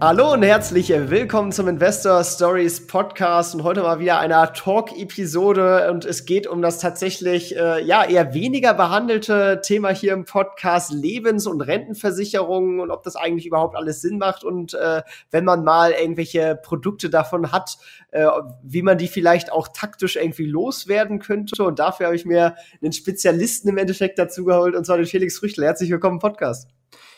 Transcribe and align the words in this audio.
Hallo 0.00 0.32
und 0.32 0.42
herzlich 0.42 0.88
willkommen 0.88 1.52
zum 1.52 1.68
Investor 1.68 2.22
Stories 2.24 2.86
Podcast 2.86 3.54
und 3.54 3.62
heute 3.62 3.82
mal 3.82 4.00
wieder 4.00 4.18
einer 4.18 4.52
Talk-Episode 4.52 5.90
und 5.90 6.04
es 6.04 6.26
geht 6.26 6.46
um 6.46 6.60
das 6.60 6.78
tatsächlich 6.80 7.56
äh, 7.56 7.82
ja 7.82 8.04
eher 8.04 8.34
weniger 8.34 8.74
behandelte 8.74 9.60
Thema 9.62 9.90
hier 9.90 10.12
im 10.12 10.24
Podcast 10.24 10.92
Lebens- 10.92 11.46
und 11.46 11.60
Rentenversicherungen 11.60 12.80
und 12.80 12.90
ob 12.90 13.04
das 13.04 13.14
eigentlich 13.14 13.46
überhaupt 13.46 13.76
alles 13.76 14.02
Sinn 14.02 14.18
macht 14.18 14.42
und 14.42 14.74
äh, 14.74 15.02
wenn 15.30 15.44
man 15.44 15.62
mal 15.64 15.92
irgendwelche 15.92 16.58
Produkte 16.60 17.08
davon 17.08 17.52
hat, 17.52 17.78
äh, 18.10 18.26
wie 18.62 18.82
man 18.82 18.98
die 18.98 19.08
vielleicht 19.08 19.52
auch 19.52 19.68
taktisch 19.68 20.16
irgendwie 20.16 20.46
loswerden 20.46 21.20
könnte 21.20 21.62
und 21.62 21.78
dafür 21.78 22.06
habe 22.06 22.16
ich 22.16 22.26
mir 22.26 22.56
einen 22.82 22.92
Spezialisten 22.92 23.68
im 23.68 23.78
Endeffekt 23.78 24.18
dazu 24.18 24.44
geholt 24.44 24.74
und 24.74 24.84
zwar 24.84 24.96
den 24.96 25.06
Felix 25.06 25.40
Rüchtel. 25.40 25.64
Herzlich 25.64 25.90
willkommen 25.90 26.16
im 26.16 26.20
Podcast. 26.20 26.68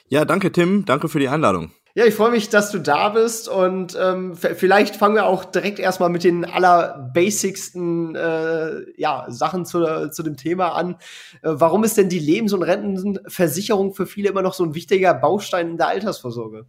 Ja, 0.09 0.25
danke 0.25 0.53
Tim, 0.53 0.85
danke 0.85 1.09
für 1.09 1.19
die 1.19 1.29
Einladung. 1.29 1.73
Ja, 1.97 2.05
ich 2.05 2.15
freue 2.15 2.31
mich, 2.31 2.51
dass 2.51 2.71
du 2.71 2.79
da 2.79 3.09
bist 3.09 3.49
und 3.49 3.97
ähm, 3.99 4.37
vielleicht 4.37 4.97
fangen 4.97 5.15
wir 5.15 5.25
auch 5.25 5.47
direkt 5.47 5.79
erstmal 5.79 6.11
mit 6.11 6.25
den 6.25 6.45
allerbasicsten 6.45 8.15
äh, 8.15 8.83
ja, 8.99 9.25
Sachen 9.31 9.65
zu, 9.65 10.11
zu 10.11 10.23
dem 10.23 10.37
Thema 10.37 10.75
an. 10.75 10.97
Äh, 11.41 11.53
warum 11.55 11.85
ist 11.85 11.97
denn 11.97 12.11
die 12.11 12.19
Lebens- 12.19 12.53
und 12.53 12.63
Rentenversicherung 12.63 13.95
für 13.95 14.05
viele 14.05 14.29
immer 14.29 14.43
noch 14.43 14.53
so 14.53 14.63
ein 14.63 14.75
wichtiger 14.75 15.15
Baustein 15.15 15.71
in 15.71 15.79
der 15.79 15.89
Altersvorsorge? 15.89 16.67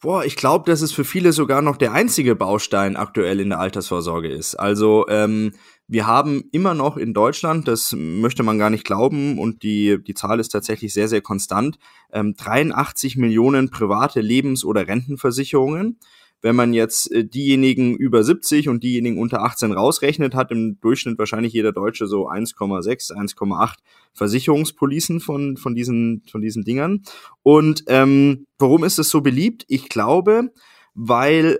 Boah, 0.00 0.24
ich 0.24 0.36
glaube, 0.36 0.70
dass 0.70 0.80
es 0.80 0.92
für 0.92 1.04
viele 1.04 1.32
sogar 1.32 1.60
noch 1.60 1.76
der 1.76 1.92
einzige 1.92 2.34
Baustein 2.34 2.96
aktuell 2.96 3.40
in 3.40 3.50
der 3.50 3.60
Altersvorsorge 3.60 4.32
ist. 4.32 4.54
Also 4.54 5.04
ähm, 5.10 5.52
wir 5.90 6.06
haben 6.06 6.44
immer 6.52 6.72
noch 6.72 6.96
in 6.96 7.12
Deutschland, 7.14 7.66
das 7.66 7.92
möchte 7.96 8.44
man 8.44 8.60
gar 8.60 8.70
nicht 8.70 8.84
glauben, 8.84 9.40
und 9.40 9.64
die, 9.64 9.98
die 10.00 10.14
Zahl 10.14 10.38
ist 10.38 10.50
tatsächlich 10.50 10.94
sehr, 10.94 11.08
sehr 11.08 11.20
konstant, 11.20 11.78
ähm, 12.12 12.34
83 12.36 13.16
Millionen 13.16 13.70
private 13.70 14.20
Lebens- 14.20 14.64
oder 14.64 14.86
Rentenversicherungen. 14.86 15.98
Wenn 16.42 16.54
man 16.54 16.74
jetzt 16.74 17.10
äh, 17.10 17.24
diejenigen 17.24 17.96
über 17.96 18.22
70 18.22 18.68
und 18.68 18.84
diejenigen 18.84 19.18
unter 19.18 19.42
18 19.42 19.72
rausrechnet, 19.72 20.36
hat 20.36 20.52
im 20.52 20.78
Durchschnitt 20.80 21.18
wahrscheinlich 21.18 21.52
jeder 21.52 21.72
Deutsche 21.72 22.06
so 22.06 22.28
1,6, 22.28 23.12
1,8 23.12 23.74
Versicherungspolicen 24.14 25.18
von, 25.18 25.56
von, 25.56 25.74
diesen, 25.74 26.22
von 26.30 26.40
diesen 26.40 26.62
Dingern. 26.62 27.02
Und 27.42 27.82
ähm, 27.88 28.46
warum 28.58 28.84
ist 28.84 29.00
es 29.00 29.10
so 29.10 29.22
beliebt? 29.22 29.64
Ich 29.66 29.88
glaube, 29.88 30.52
weil 30.94 31.58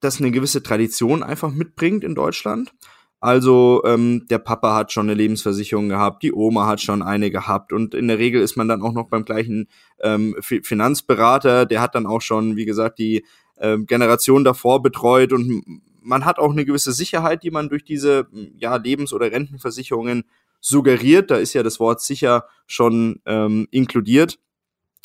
das 0.00 0.20
eine 0.20 0.32
gewisse 0.32 0.64
Tradition 0.64 1.22
einfach 1.22 1.52
mitbringt 1.52 2.02
in 2.02 2.16
Deutschland. 2.16 2.72
Also 3.20 3.82
ähm, 3.84 4.26
der 4.30 4.38
Papa 4.38 4.74
hat 4.76 4.92
schon 4.92 5.06
eine 5.06 5.14
Lebensversicherung 5.14 5.88
gehabt, 5.88 6.22
die 6.22 6.32
Oma 6.32 6.66
hat 6.66 6.80
schon 6.80 7.02
eine 7.02 7.30
gehabt 7.30 7.72
und 7.72 7.94
in 7.94 8.06
der 8.06 8.18
Regel 8.18 8.40
ist 8.40 8.56
man 8.56 8.68
dann 8.68 8.80
auch 8.80 8.92
noch 8.92 9.08
beim 9.08 9.24
gleichen 9.24 9.68
ähm, 10.00 10.36
Finanzberater, 10.40 11.66
der 11.66 11.80
hat 11.80 11.96
dann 11.96 12.06
auch 12.06 12.22
schon, 12.22 12.54
wie 12.54 12.64
gesagt, 12.64 13.00
die 13.00 13.24
ähm, 13.58 13.86
Generation 13.86 14.44
davor 14.44 14.82
betreut 14.82 15.32
und 15.32 15.82
man 16.00 16.24
hat 16.24 16.38
auch 16.38 16.52
eine 16.52 16.64
gewisse 16.64 16.92
Sicherheit, 16.92 17.42
die 17.42 17.50
man 17.50 17.68
durch 17.68 17.84
diese 17.84 18.28
ja, 18.56 18.76
Lebens- 18.76 19.12
oder 19.12 19.30
Rentenversicherungen 19.30 20.24
suggeriert. 20.60 21.30
Da 21.30 21.36
ist 21.36 21.52
ja 21.52 21.62
das 21.62 21.80
Wort 21.80 22.00
sicher 22.00 22.46
schon 22.66 23.20
ähm, 23.26 23.68
inkludiert. 23.70 24.38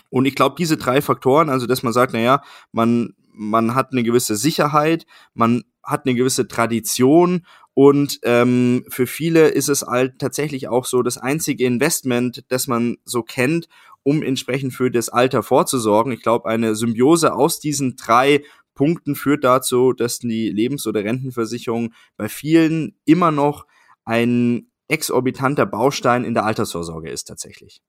Und 0.09 0.25
ich 0.25 0.35
glaube, 0.35 0.55
diese 0.57 0.77
drei 0.77 1.01
Faktoren, 1.01 1.49
also 1.49 1.65
dass 1.65 1.83
man 1.83 1.93
sagt, 1.93 2.13
naja, 2.13 2.41
man, 2.71 3.15
man 3.33 3.75
hat 3.75 3.91
eine 3.91 4.03
gewisse 4.03 4.35
Sicherheit, 4.35 5.05
man 5.33 5.63
hat 5.83 6.05
eine 6.05 6.15
gewisse 6.15 6.47
Tradition 6.47 7.45
und 7.73 8.19
ähm, 8.23 8.85
für 8.89 9.07
viele 9.07 9.47
ist 9.47 9.69
es 9.69 9.81
halt 9.81 10.19
tatsächlich 10.19 10.67
auch 10.67 10.85
so 10.85 11.01
das 11.01 11.17
einzige 11.17 11.65
Investment, 11.65 12.43
das 12.49 12.67
man 12.67 12.97
so 13.03 13.23
kennt, 13.23 13.67
um 14.03 14.21
entsprechend 14.21 14.73
für 14.73 14.91
das 14.91 15.09
Alter 15.09 15.41
vorzusorgen. 15.43 16.11
Ich 16.11 16.21
glaube, 16.21 16.49
eine 16.49 16.75
Symbiose 16.75 17.33
aus 17.33 17.59
diesen 17.59 17.95
drei 17.95 18.43
Punkten 18.75 19.15
führt 19.15 19.43
dazu, 19.43 19.93
dass 19.93 20.19
die 20.19 20.49
Lebens- 20.49 20.87
oder 20.87 21.03
Rentenversicherung 21.03 21.93
bei 22.17 22.29
vielen 22.29 22.95
immer 23.05 23.31
noch 23.31 23.65
ein 24.05 24.67
exorbitanter 24.87 25.65
Baustein 25.65 26.23
in 26.25 26.33
der 26.33 26.45
Altersvorsorge 26.45 27.09
ist 27.09 27.25
tatsächlich. 27.25 27.81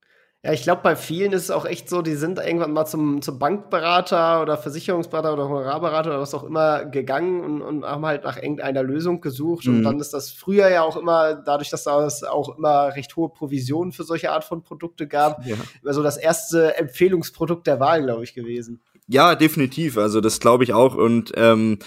Ja, 0.45 0.53
ich 0.53 0.63
glaube, 0.63 0.83
bei 0.83 0.95
vielen 0.95 1.33
ist 1.33 1.45
es 1.45 1.51
auch 1.51 1.65
echt 1.65 1.89
so, 1.89 2.03
die 2.03 2.17
sind 2.17 2.39
irgendwann 2.39 2.73
mal 2.73 2.85
zum, 2.85 3.23
zum 3.23 3.39
Bankberater 3.39 4.43
oder 4.43 4.59
Versicherungsberater 4.59 5.33
oder 5.33 5.49
Honorarberater 5.49 6.11
oder 6.11 6.21
was 6.21 6.35
auch 6.35 6.45
immer 6.45 6.85
gegangen 6.85 7.41
und, 7.41 7.63
und 7.63 7.85
haben 7.87 8.05
halt 8.05 8.25
nach 8.25 8.37
irgendeiner 8.37 8.83
Lösung 8.83 9.23
gesucht. 9.23 9.67
Mhm. 9.67 9.79
Und 9.79 9.83
dann 9.85 10.01
ist 10.01 10.13
das 10.13 10.31
früher 10.31 10.69
ja 10.69 10.83
auch 10.83 10.99
immer, 10.99 11.35
dadurch, 11.35 11.71
dass 11.71 11.87
es 11.87 12.25
auch 12.25 12.59
immer 12.59 12.95
recht 12.95 13.17
hohe 13.17 13.31
Provisionen 13.31 13.93
für 13.93 14.05
solche 14.05 14.33
Art 14.33 14.45
von 14.45 14.63
Produkte 14.63 15.09
gab, 15.09 15.47
ja. 15.47 15.57
immer 15.83 15.95
so 15.95 16.03
das 16.03 16.19
erste 16.19 16.77
Empfehlungsprodukt 16.77 17.67
der 17.67 17.81
Wahl, 17.81 18.03
glaube 18.03 18.25
ich, 18.25 18.35
gewesen. 18.35 18.83
Ja, 19.07 19.37
definitiv. 19.37 19.97
Also 19.97 20.21
das 20.21 20.41
glaube 20.41 20.65
ich 20.65 20.75
auch. 20.75 20.95
Und 20.95 21.33
ähm, 21.37 21.79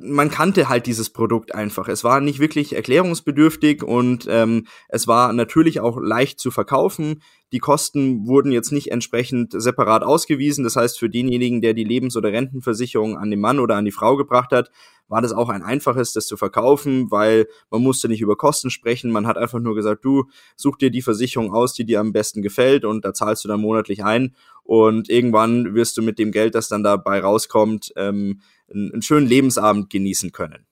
man 0.00 0.30
kannte 0.30 0.68
halt 0.68 0.86
dieses 0.86 1.10
Produkt 1.10 1.54
einfach. 1.54 1.88
Es 1.88 2.04
war 2.04 2.20
nicht 2.20 2.38
wirklich 2.38 2.74
erklärungsbedürftig 2.74 3.82
und 3.82 4.26
ähm, 4.28 4.66
es 4.88 5.06
war 5.06 5.32
natürlich 5.32 5.80
auch 5.80 5.98
leicht 6.00 6.40
zu 6.40 6.50
verkaufen. 6.50 7.22
Die 7.52 7.58
Kosten 7.58 8.26
wurden 8.26 8.50
jetzt 8.50 8.72
nicht 8.72 8.90
entsprechend 8.90 9.52
separat 9.52 10.02
ausgewiesen. 10.02 10.64
Das 10.64 10.76
heißt, 10.76 10.98
für 10.98 11.10
denjenigen, 11.10 11.60
der 11.60 11.74
die 11.74 11.84
Lebens- 11.84 12.16
oder 12.16 12.32
Rentenversicherung 12.32 13.18
an 13.18 13.30
den 13.30 13.40
Mann 13.40 13.58
oder 13.58 13.76
an 13.76 13.84
die 13.84 13.92
Frau 13.92 14.16
gebracht 14.16 14.52
hat, 14.52 14.70
war 15.08 15.20
das 15.20 15.34
auch 15.34 15.50
ein 15.50 15.62
einfaches, 15.62 16.14
das 16.14 16.26
zu 16.26 16.38
verkaufen, 16.38 17.10
weil 17.10 17.46
man 17.70 17.82
musste 17.82 18.08
nicht 18.08 18.22
über 18.22 18.36
Kosten 18.36 18.70
sprechen. 18.70 19.10
Man 19.10 19.26
hat 19.26 19.36
einfach 19.36 19.60
nur 19.60 19.74
gesagt, 19.74 20.04
du 20.06 20.24
such 20.56 20.78
dir 20.78 20.90
die 20.90 21.02
Versicherung 21.02 21.52
aus, 21.52 21.74
die 21.74 21.84
dir 21.84 22.00
am 22.00 22.14
besten 22.14 22.40
gefällt 22.40 22.86
und 22.86 23.04
da 23.04 23.12
zahlst 23.12 23.44
du 23.44 23.48
dann 23.48 23.60
monatlich 23.60 24.02
ein 24.02 24.34
und 24.64 25.10
irgendwann 25.10 25.74
wirst 25.74 25.98
du 25.98 26.02
mit 26.02 26.18
dem 26.18 26.32
Geld, 26.32 26.54
das 26.54 26.68
dann 26.68 26.82
dabei 26.82 27.20
rauskommt, 27.20 27.92
ähm, 27.96 28.40
einen, 28.74 28.92
einen 28.92 29.02
schönen 29.02 29.26
Lebensabend 29.26 29.90
genießen 29.90 30.32
können. 30.32 30.66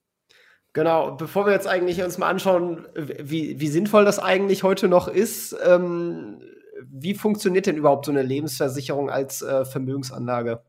Genau, 0.73 1.17
bevor 1.17 1.47
wir 1.47 1.53
jetzt 1.53 1.67
eigentlich 1.67 2.03
uns 2.03 2.19
mal 2.19 2.29
anschauen, 2.29 2.87
wie, 2.95 3.59
wie 3.59 3.69
sinnvoll 3.69 4.05
das 4.05 4.21
eigentlich 4.21 4.63
heute 4.63 4.87
noch 4.87 5.09
ist, 5.09 5.57
ähm, 5.65 6.41
wie 6.89 7.15
funktioniert 7.15 7.67
denn 7.67 7.77
überhaupt 7.77 8.07
so 8.07 8.13
eine 8.13 8.23
Lebensversicherung 8.23 9.11
als 9.11 9.43
äh, 9.43 9.65
Vermögensanlage? 9.65 10.63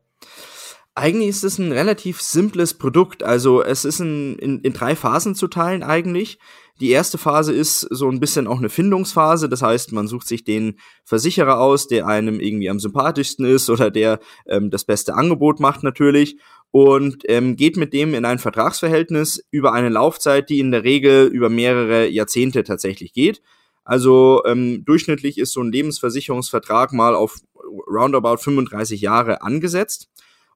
Eigentlich 0.94 1.30
ist 1.30 1.44
es 1.44 1.58
ein 1.58 1.72
relativ 1.72 2.20
simples 2.20 2.74
Produkt. 2.74 3.22
Also 3.22 3.62
es 3.62 3.84
ist 3.84 4.00
in, 4.00 4.36
in, 4.38 4.60
in 4.60 4.72
drei 4.74 4.94
Phasen 4.94 5.34
zu 5.34 5.48
teilen 5.48 5.82
eigentlich. 5.82 6.38
Die 6.80 6.90
erste 6.90 7.16
Phase 7.16 7.52
ist 7.52 7.80
so 7.80 8.10
ein 8.10 8.20
bisschen 8.20 8.46
auch 8.46 8.58
eine 8.58 8.68
Findungsphase. 8.68 9.48
Das 9.48 9.62
heißt, 9.62 9.92
man 9.92 10.08
sucht 10.08 10.26
sich 10.26 10.44
den 10.44 10.78
Versicherer 11.04 11.60
aus, 11.60 11.86
der 11.86 12.06
einem 12.06 12.40
irgendwie 12.40 12.68
am 12.68 12.80
sympathischsten 12.80 13.46
ist 13.46 13.70
oder 13.70 13.90
der 13.90 14.18
ähm, 14.46 14.70
das 14.70 14.84
beste 14.84 15.14
Angebot 15.14 15.60
macht 15.60 15.82
natürlich 15.82 16.38
und 16.72 17.22
ähm, 17.28 17.54
geht 17.54 17.76
mit 17.76 17.92
dem 17.92 18.14
in 18.14 18.24
ein 18.24 18.38
Vertragsverhältnis 18.38 19.44
über 19.50 19.72
eine 19.74 19.90
Laufzeit, 19.90 20.48
die 20.48 20.58
in 20.58 20.72
der 20.72 20.84
Regel 20.84 21.26
über 21.26 21.50
mehrere 21.50 22.08
Jahrzehnte 22.08 22.64
tatsächlich 22.64 23.12
geht. 23.12 23.42
Also 23.84 24.42
ähm, 24.46 24.84
durchschnittlich 24.84 25.38
ist 25.38 25.52
so 25.52 25.60
ein 25.60 25.70
Lebensversicherungsvertrag 25.70 26.92
mal 26.92 27.14
auf 27.14 27.36
roundabout 27.88 28.38
35 28.38 29.00
Jahre 29.02 29.42
angesetzt. 29.42 30.08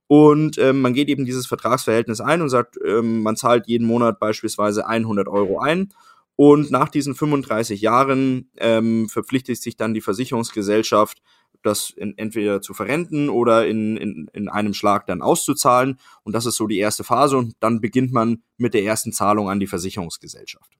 Und 0.08 0.56
ähm, 0.58 0.80
man 0.80 0.94
geht 0.94 1.08
eben 1.08 1.26
dieses 1.26 1.46
Vertragsverhältnis 1.46 2.20
ein 2.20 2.40
und 2.40 2.48
sagt, 2.48 2.78
ähm, 2.84 3.22
man 3.22 3.36
zahlt 3.36 3.66
jeden 3.66 3.86
Monat 3.86 4.18
beispielsweise 4.18 4.86
100 4.86 5.28
Euro 5.28 5.58
ein. 5.58 5.92
Und 6.36 6.70
nach 6.70 6.88
diesen 6.88 7.14
35 7.14 7.80
Jahren 7.80 8.50
ähm, 8.58 9.08
verpflichtet 9.08 9.60
sich 9.60 9.76
dann 9.76 9.94
die 9.94 10.00
Versicherungsgesellschaft, 10.00 11.20
das 11.66 11.90
in, 11.90 12.16
entweder 12.16 12.62
zu 12.62 12.72
verrenten 12.72 13.28
oder 13.28 13.66
in, 13.66 13.96
in, 13.96 14.30
in 14.32 14.48
einem 14.48 14.74
Schlag 14.74 15.06
dann 15.06 15.22
auszuzahlen. 15.22 15.98
Und 16.22 16.32
das 16.34 16.46
ist 16.46 16.56
so 16.56 16.66
die 16.66 16.78
erste 16.78 17.04
Phase. 17.04 17.36
Und 17.36 17.54
dann 17.60 17.80
beginnt 17.80 18.12
man 18.12 18.42
mit 18.56 18.74
der 18.74 18.84
ersten 18.84 19.12
Zahlung 19.12 19.50
an 19.50 19.60
die 19.60 19.66
Versicherungsgesellschaft. 19.66 20.72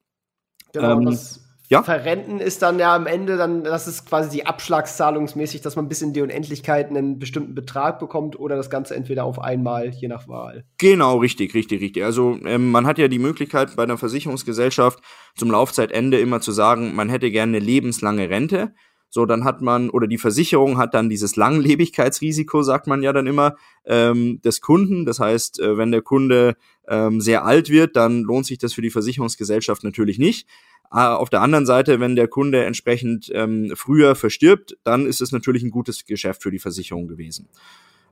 Genau, 0.72 0.98
ähm, 0.98 1.06
das 1.06 1.40
ja? 1.68 1.82
Verrenten 1.82 2.38
ist 2.38 2.62
dann 2.62 2.78
ja 2.78 2.94
am 2.94 3.06
Ende 3.06 3.36
dann, 3.36 3.64
das 3.64 3.88
ist 3.88 4.06
quasi 4.06 4.30
die 4.30 4.46
Abschlagszahlungsmäßig, 4.46 5.62
dass 5.62 5.74
man 5.74 5.88
bis 5.88 6.00
in 6.00 6.12
die 6.12 6.20
Unendlichkeit 6.22 6.90
einen 6.90 7.18
bestimmten 7.18 7.54
Betrag 7.54 7.98
bekommt 7.98 8.38
oder 8.38 8.56
das 8.56 8.70
Ganze 8.70 8.94
entweder 8.94 9.24
auf 9.24 9.40
einmal, 9.40 9.88
je 9.88 10.06
nach 10.06 10.28
Wahl. 10.28 10.64
Genau, 10.78 11.18
richtig, 11.18 11.54
richtig, 11.54 11.80
richtig. 11.80 12.04
Also 12.04 12.38
ähm, 12.44 12.70
man 12.70 12.86
hat 12.86 12.98
ja 12.98 13.08
die 13.08 13.18
Möglichkeit 13.18 13.74
bei 13.74 13.82
einer 13.82 13.98
Versicherungsgesellschaft 13.98 15.00
zum 15.34 15.50
Laufzeitende 15.50 16.18
immer 16.20 16.40
zu 16.40 16.52
sagen, 16.52 16.94
man 16.94 17.08
hätte 17.08 17.30
gerne 17.30 17.56
eine 17.56 17.66
lebenslange 17.66 18.30
Rente. 18.30 18.72
So, 19.16 19.24
dann 19.24 19.44
hat 19.44 19.62
man, 19.62 19.88
oder 19.88 20.06
die 20.06 20.18
Versicherung 20.18 20.76
hat 20.76 20.92
dann 20.92 21.08
dieses 21.08 21.36
Langlebigkeitsrisiko, 21.36 22.60
sagt 22.60 22.86
man 22.86 23.02
ja 23.02 23.14
dann 23.14 23.26
immer, 23.26 23.56
ähm, 23.86 24.42
des 24.42 24.60
Kunden. 24.60 25.06
Das 25.06 25.20
heißt, 25.20 25.58
äh, 25.58 25.78
wenn 25.78 25.90
der 25.90 26.02
Kunde 26.02 26.54
ähm, 26.86 27.22
sehr 27.22 27.46
alt 27.46 27.70
wird, 27.70 27.96
dann 27.96 28.24
lohnt 28.24 28.44
sich 28.44 28.58
das 28.58 28.74
für 28.74 28.82
die 28.82 28.90
Versicherungsgesellschaft 28.90 29.84
natürlich 29.84 30.18
nicht. 30.18 30.46
Auf 30.90 31.30
der 31.30 31.40
anderen 31.40 31.64
Seite, 31.64 31.98
wenn 31.98 32.14
der 32.14 32.28
Kunde 32.28 32.66
entsprechend 32.66 33.30
ähm, 33.32 33.72
früher 33.74 34.16
verstirbt, 34.16 34.76
dann 34.84 35.06
ist 35.06 35.22
es 35.22 35.32
natürlich 35.32 35.62
ein 35.62 35.70
gutes 35.70 36.04
Geschäft 36.04 36.42
für 36.42 36.50
die 36.50 36.58
Versicherung 36.58 37.08
gewesen. 37.08 37.48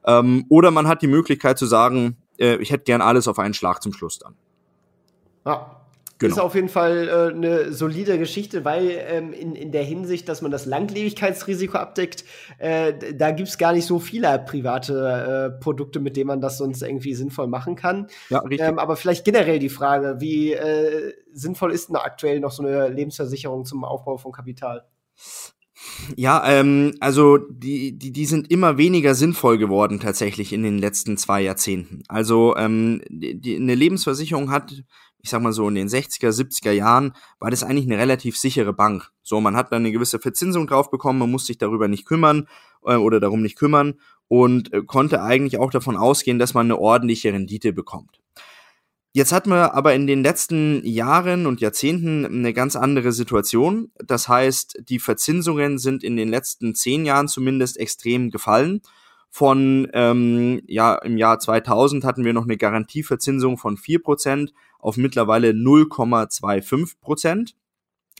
Ähm, 0.06 0.46
oder 0.48 0.70
man 0.70 0.88
hat 0.88 1.02
die 1.02 1.06
Möglichkeit 1.06 1.58
zu 1.58 1.66
sagen, 1.66 2.16
äh, 2.38 2.56
ich 2.56 2.70
hätte 2.70 2.84
gern 2.84 3.02
alles 3.02 3.28
auf 3.28 3.38
einen 3.38 3.52
Schlag 3.52 3.82
zum 3.82 3.92
Schluss 3.92 4.18
dann. 4.18 4.36
Ja, 5.44 5.83
Genau. 6.19 6.32
Ist 6.32 6.40
auf 6.40 6.55
jeden 6.55 6.69
Fall 6.69 7.08
äh, 7.08 7.34
eine 7.34 7.72
solide 7.72 8.19
Geschichte, 8.19 8.64
weil 8.64 9.02
ähm, 9.08 9.32
in, 9.32 9.56
in 9.56 9.72
der 9.72 9.82
Hinsicht, 9.82 10.28
dass 10.28 10.43
man 10.43 10.52
das 10.52 10.64
Langlebigkeitsrisiko 10.64 11.76
abdeckt, 11.76 12.25
äh, 12.58 12.93
da 13.14 13.32
gibt 13.32 13.49
es 13.49 13.58
gar 13.58 13.72
nicht 13.72 13.87
so 13.87 13.99
viele 13.99 14.38
private 14.38 15.52
äh, 15.56 15.61
Produkte, 15.61 15.99
mit 15.99 16.16
denen 16.16 16.28
man 16.28 16.40
das 16.40 16.58
sonst 16.58 16.82
irgendwie 16.82 17.14
sinnvoll 17.14 17.49
machen 17.49 17.75
kann. 17.75 18.06
Ja, 18.31 18.38
richtig. 18.38 18.61
Ähm, 18.61 18.78
aber 18.78 18.96
vielleicht 18.96 19.25
generell 19.25 19.58
die 19.58 19.69
Frage, 19.69 20.16
wie 20.20 20.52
äh, 20.52 21.12
sinnvoll 21.32 21.72
ist 21.72 21.88
denn 21.88 21.96
aktuell 21.96 22.38
noch 22.38 22.52
so 22.52 22.62
eine 22.62 22.88
Lebensversicherung 22.88 23.64
zum 23.64 23.84
Aufbau 23.84 24.16
von 24.16 24.31
Kapital? 24.31 24.84
Ja, 26.16 26.49
ähm, 26.49 26.94
also 27.00 27.38
die, 27.38 27.99
die, 27.99 28.12
die 28.12 28.26
sind 28.26 28.50
immer 28.50 28.78
weniger 28.78 29.14
sinnvoll 29.14 29.58
geworden 29.58 30.00
tatsächlich 30.00 30.52
in 30.52 30.62
den 30.62 30.78
letzten 30.78 31.16
zwei 31.16 31.43
Jahrzehnten. 31.43 32.02
Also 32.08 32.56
ähm, 32.56 33.02
die, 33.08 33.40
die, 33.40 33.56
eine 33.56 33.75
Lebensversicherung 33.75 34.50
hat 34.50 34.84
ich 35.25 35.31
sag 35.31 35.41
mal 35.41 35.55
so 35.55 35.67
in 35.67 35.75
den 35.75 35.88
60er, 35.88 36.29
70er 36.29 36.71
Jahren 36.71 37.15
war 37.41 37.50
das 37.50 37.65
eigentlich 37.65 37.87
eine 37.87 37.97
relativ 37.97 38.37
sichere 38.37 38.75
Bank. 38.75 39.11
So, 39.23 39.41
man 39.41 39.56
hat 39.56 39.73
dann 39.73 39.81
eine 39.81 39.91
gewisse 39.91 40.19
Verzinsung 40.19 40.67
drauf 40.67 40.91
bekommen, 40.91 41.19
man 41.19 41.31
muss 41.31 41.47
sich 41.47 41.56
darüber 41.56 41.88
nicht 41.88 42.05
kümmern 42.05 42.47
äh, 42.85 42.97
oder 42.97 43.21
darum 43.21 43.41
nicht 43.41 43.56
kümmern 43.56 43.94
und 44.29 44.71
äh, 44.75 44.82
konnte 44.82 45.23
eigentlich 45.23 45.59
auch 45.59 45.71
davon 45.71 45.97
ausgehen, 45.97 46.38
dass 46.38 46.53
man 46.53 46.67
eine 46.67 46.79
ordentliche 46.79 47.32
Rendite 47.32 47.73
bekommt. 47.73 48.21
Jetzt 49.15 49.32
hatten 49.32 49.49
wir 49.49 49.73
aber 49.75 49.94
in 49.94 50.06
den 50.06 50.23
letzten 50.23 50.85
Jahren 50.85 51.47
und 51.47 51.62
Jahrzehnten 51.62 52.26
eine 52.26 52.53
ganz 52.53 52.76
andere 52.76 53.12
Situation. 53.12 53.93
Das 54.05 54.29
heißt, 54.29 54.82
die 54.87 54.99
Verzinsungen 54.99 55.79
sind 55.79 56.05
in 56.05 56.17
den 56.17 56.29
letzten 56.29 56.75
zehn 56.75 57.06
Jahren 57.06 57.29
zumindest 57.29 57.79
extrem 57.79 58.31
gefallen 58.31 58.82
von, 59.35 59.88
ähm, 59.94 60.62
ja, 60.69 60.94
im 60.94 61.19
Jahr 61.19 61.41
2000 61.41 62.05
hatten 62.05 62.25
wir 62.25 62.32
noch 62.32 62.44
eine 62.44 62.56
Garantieverzinsung 62.56 63.59
von 63.59 63.76
4% 63.76 64.53
auf 64.84 64.96
mittlerweile 64.98 65.50
0,25%. 65.50 67.54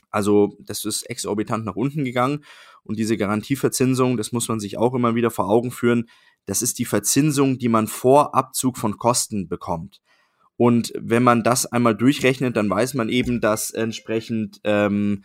Also 0.09 0.57
das 0.59 0.83
ist 0.83 1.03
exorbitant 1.03 1.63
nach 1.63 1.75
unten 1.75 2.03
gegangen. 2.03 2.43
Und 2.83 2.97
diese 2.97 3.17
Garantieverzinsung, 3.17 4.17
das 4.17 4.31
muss 4.31 4.47
man 4.47 4.59
sich 4.59 4.79
auch 4.79 4.95
immer 4.95 5.13
wieder 5.13 5.29
vor 5.29 5.47
Augen 5.47 5.69
führen, 5.71 6.09
das 6.47 6.63
ist 6.63 6.79
die 6.79 6.85
Verzinsung, 6.85 7.59
die 7.59 7.69
man 7.69 7.87
vor 7.87 8.33
Abzug 8.33 8.77
von 8.77 8.97
Kosten 8.97 9.47
bekommt. 9.47 10.01
Und 10.57 10.91
wenn 10.97 11.23
man 11.23 11.43
das 11.43 11.67
einmal 11.67 11.95
durchrechnet, 11.95 12.55
dann 12.55 12.69
weiß 12.69 12.95
man 12.95 13.09
eben, 13.09 13.41
dass 13.41 13.71
entsprechend 13.71 14.61
ähm, 14.63 15.23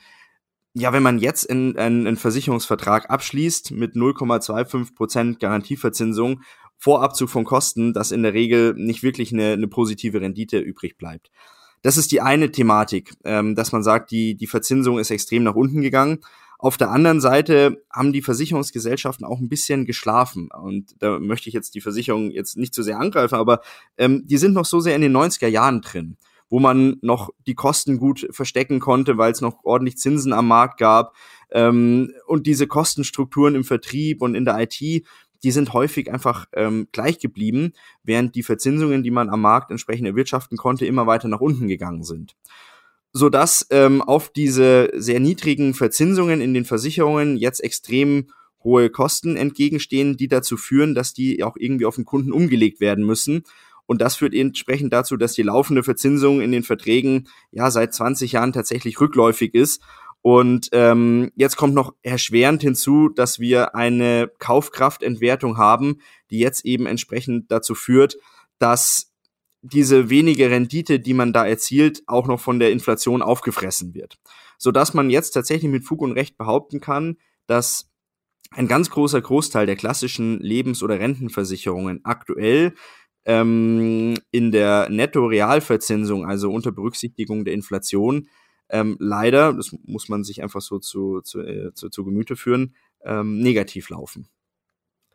ja, 0.75 0.93
wenn 0.93 1.02
man 1.02 1.19
jetzt 1.19 1.50
einen, 1.50 2.16
Versicherungsvertrag 2.16 3.10
abschließt 3.10 3.72
mit 3.72 3.94
0,25% 3.94 5.40
Garantieverzinsung 5.40 6.43
vor 6.81 7.03
Abzug 7.03 7.29
von 7.29 7.44
Kosten, 7.44 7.93
dass 7.93 8.11
in 8.11 8.23
der 8.23 8.32
Regel 8.32 8.75
nicht 8.75 9.03
wirklich 9.03 9.32
eine, 9.32 9.53
eine 9.53 9.69
positive 9.69 10.21
Rendite 10.21 10.59
übrig 10.59 10.97
bleibt. 10.97 11.31
Das 11.82 11.97
ist 11.97 12.11
die 12.11 12.23
eine 12.23 12.50
Thematik, 12.50 13.15
ähm, 13.25 13.55
dass 13.55 13.73
man 13.73 13.82
sagt, 13.82 14.11
die, 14.11 14.35
die 14.35 14.47
Verzinsung 14.47 14.99
ist 14.99 15.11
extrem 15.11 15.44
nach 15.44 15.55
unten 15.55 15.82
gegangen. 15.82 16.19
Auf 16.59 16.79
der 16.79 16.91
anderen 16.91 17.21
Seite 17.21 17.82
haben 17.91 18.12
die 18.12 18.23
Versicherungsgesellschaften 18.23 19.27
auch 19.27 19.41
ein 19.41 19.49
bisschen 19.49 19.87
geschlafen. 19.87 20.49
Und 20.50 20.94
da 20.99 21.19
möchte 21.19 21.49
ich 21.49 21.55
jetzt 21.55 21.75
die 21.75 21.81
Versicherung 21.81 22.31
jetzt 22.31 22.56
nicht 22.56 22.75
zu 22.75 22.82
sehr 22.82 22.99
angreifen, 22.99 23.35
aber 23.35 23.61
ähm, 23.97 24.27
die 24.27 24.38
sind 24.38 24.55
noch 24.55 24.67
so 24.67 24.81
sehr 24.81 24.97
in 24.97 25.03
den 25.03 25.17
90er 25.17 25.49
Jahren 25.49 25.82
drin 25.82 26.17
wo 26.50 26.59
man 26.59 26.97
noch 27.00 27.31
die 27.47 27.55
Kosten 27.55 27.97
gut 27.97 28.27
verstecken 28.32 28.81
konnte, 28.81 29.17
weil 29.17 29.31
es 29.31 29.41
noch 29.41 29.62
ordentlich 29.62 29.97
Zinsen 29.97 30.32
am 30.32 30.49
Markt 30.49 30.79
gab. 30.79 31.15
Ähm, 31.53 32.12
und 32.27 32.47
diese 32.47 32.67
Kostenstrukturen 32.67 33.55
im 33.55 33.65
Vertrieb 33.65 34.21
und 34.21 34.35
in 34.35 34.44
der 34.44 34.59
IT, 34.59 35.06
die 35.42 35.50
sind 35.50 35.72
häufig 35.72 36.12
einfach 36.12 36.46
ähm, 36.52 36.88
gleich 36.92 37.19
geblieben, 37.19 37.72
während 38.02 38.34
die 38.34 38.42
Verzinsungen, 38.42 39.02
die 39.02 39.10
man 39.10 39.31
am 39.31 39.40
Markt 39.40 39.70
entsprechend 39.70 40.06
erwirtschaften 40.06 40.56
konnte, 40.56 40.87
immer 40.87 41.06
weiter 41.06 41.28
nach 41.28 41.40
unten 41.40 41.69
gegangen 41.69 42.04
sind. 42.04 42.37
Sodass 43.12 43.66
ähm, 43.70 44.02
auf 44.02 44.31
diese 44.31 44.90
sehr 44.94 45.20
niedrigen 45.20 45.75
Verzinsungen 45.75 46.40
in 46.40 46.54
den 46.54 46.64
Versicherungen 46.64 47.37
jetzt 47.37 47.62
extrem 47.62 48.31
hohe 48.62 48.90
Kosten 48.90 49.37
entgegenstehen, 49.37 50.16
die 50.16 50.28
dazu 50.28 50.56
führen, 50.56 50.94
dass 50.94 51.14
die 51.14 51.43
auch 51.43 51.56
irgendwie 51.58 51.86
auf 51.86 51.96
den 51.96 52.04
Kunden 52.04 52.32
umgelegt 52.32 52.81
werden 52.81 53.04
müssen 53.04 53.43
und 53.90 54.00
das 54.00 54.14
führt 54.14 54.34
entsprechend 54.34 54.93
dazu, 54.93 55.16
dass 55.16 55.32
die 55.32 55.43
laufende 55.43 55.82
Verzinsung 55.82 56.40
in 56.40 56.52
den 56.52 56.62
Verträgen 56.62 57.26
ja 57.50 57.72
seit 57.72 57.93
20 57.93 58.31
Jahren 58.31 58.52
tatsächlich 58.52 59.00
rückläufig 59.00 59.52
ist. 59.52 59.82
Und 60.22 60.69
ähm, 60.72 61.31
jetzt 61.34 61.56
kommt 61.56 61.75
noch 61.75 61.94
erschwerend 62.02 62.61
hinzu, 62.61 63.08
dass 63.08 63.38
wir 63.38 63.75
eine 63.75 64.31
Kaufkraftentwertung 64.38 65.56
haben, 65.56 66.00
die 66.31 66.38
jetzt 66.38 66.64
eben 66.67 66.87
entsprechend 66.87 67.50
dazu 67.50 67.75
führt, 67.75 68.17
dass 68.58 69.12
diese 69.62 70.11
wenige 70.11 70.50
Rendite, 70.50 71.00
die 71.00 71.14
man 71.14 71.32
da 71.32 71.46
erzielt, 71.46 72.02
auch 72.06 72.26
noch 72.26 72.40
von 72.40 72.58
der 72.58 72.70
Inflation 72.70 73.22
aufgefressen 73.22 73.94
wird. 73.94 74.19
Sodass 74.58 74.94
man 74.94 75.11
jetzt 75.11 75.31
tatsächlich 75.32 75.70
mit 75.70 75.84
Fug 75.84 76.02
und 76.02 76.12
Recht 76.12 76.37
behaupten 76.37 76.81
kann, 76.81 77.17
dass 77.46 77.90
ein 78.50 78.69
ganz 78.69 78.90
großer 78.90 79.20
Großteil 79.20 79.67
der 79.67 79.76
klassischen 79.76 80.40
Lebens- 80.40 80.82
oder 80.82 80.99
Rentenversicherungen 80.99 82.00
aktuell 82.05 82.75
ähm, 83.25 84.17
in 84.31 84.50
der 84.50 84.88
Netto-Realverzinsung, 84.90 86.26
also 86.26 86.50
unter 86.50 86.72
Berücksichtigung 86.72 87.44
der 87.44 87.55
Inflation, 87.55 88.28
ähm, 88.70 88.96
leider, 88.99 89.52
das 89.52 89.75
muss 89.84 90.08
man 90.08 90.25
sich 90.25 90.43
einfach 90.43 90.61
so 90.61 90.78
zu, 90.78 91.20
zu, 91.20 91.40
äh, 91.40 91.72
zu, 91.75 91.88
zu 91.88 92.05
Gemüte 92.05 92.37
führen, 92.37 92.75
ähm, 93.05 93.40
negativ 93.40 93.90
laufen. 93.90 94.28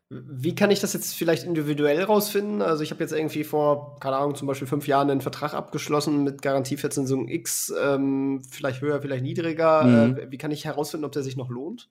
Wie 0.09 0.53
kann 0.53 0.69
ich 0.69 0.79
das 0.79 0.93
jetzt 0.93 1.15
vielleicht 1.15 1.45
individuell 1.45 2.03
rausfinden? 2.03 2.61
Also 2.61 2.83
ich 2.83 2.91
habe 2.91 3.03
jetzt 3.03 3.11
irgendwie 3.11 3.43
vor, 3.43 3.99
keine 3.99 4.17
Ahnung, 4.17 4.35
zum 4.35 4.47
Beispiel 4.47 4.67
fünf 4.67 4.87
Jahren 4.87 5.09
einen 5.09 5.21
Vertrag 5.21 5.55
abgeschlossen 5.55 6.23
mit 6.23 6.43
Garantieverzinsung 6.43 7.27
X, 7.27 7.73
ähm, 7.81 8.43
vielleicht 8.47 8.81
höher, 8.81 9.01
vielleicht 9.01 9.23
niedriger. 9.23 9.83
Mhm. 9.83 10.17
Äh, 10.17 10.31
wie 10.31 10.37
kann 10.37 10.51
ich 10.51 10.65
herausfinden, 10.65 11.05
ob 11.05 11.11
der 11.11 11.23
sich 11.23 11.37
noch 11.37 11.49
lohnt? 11.49 11.89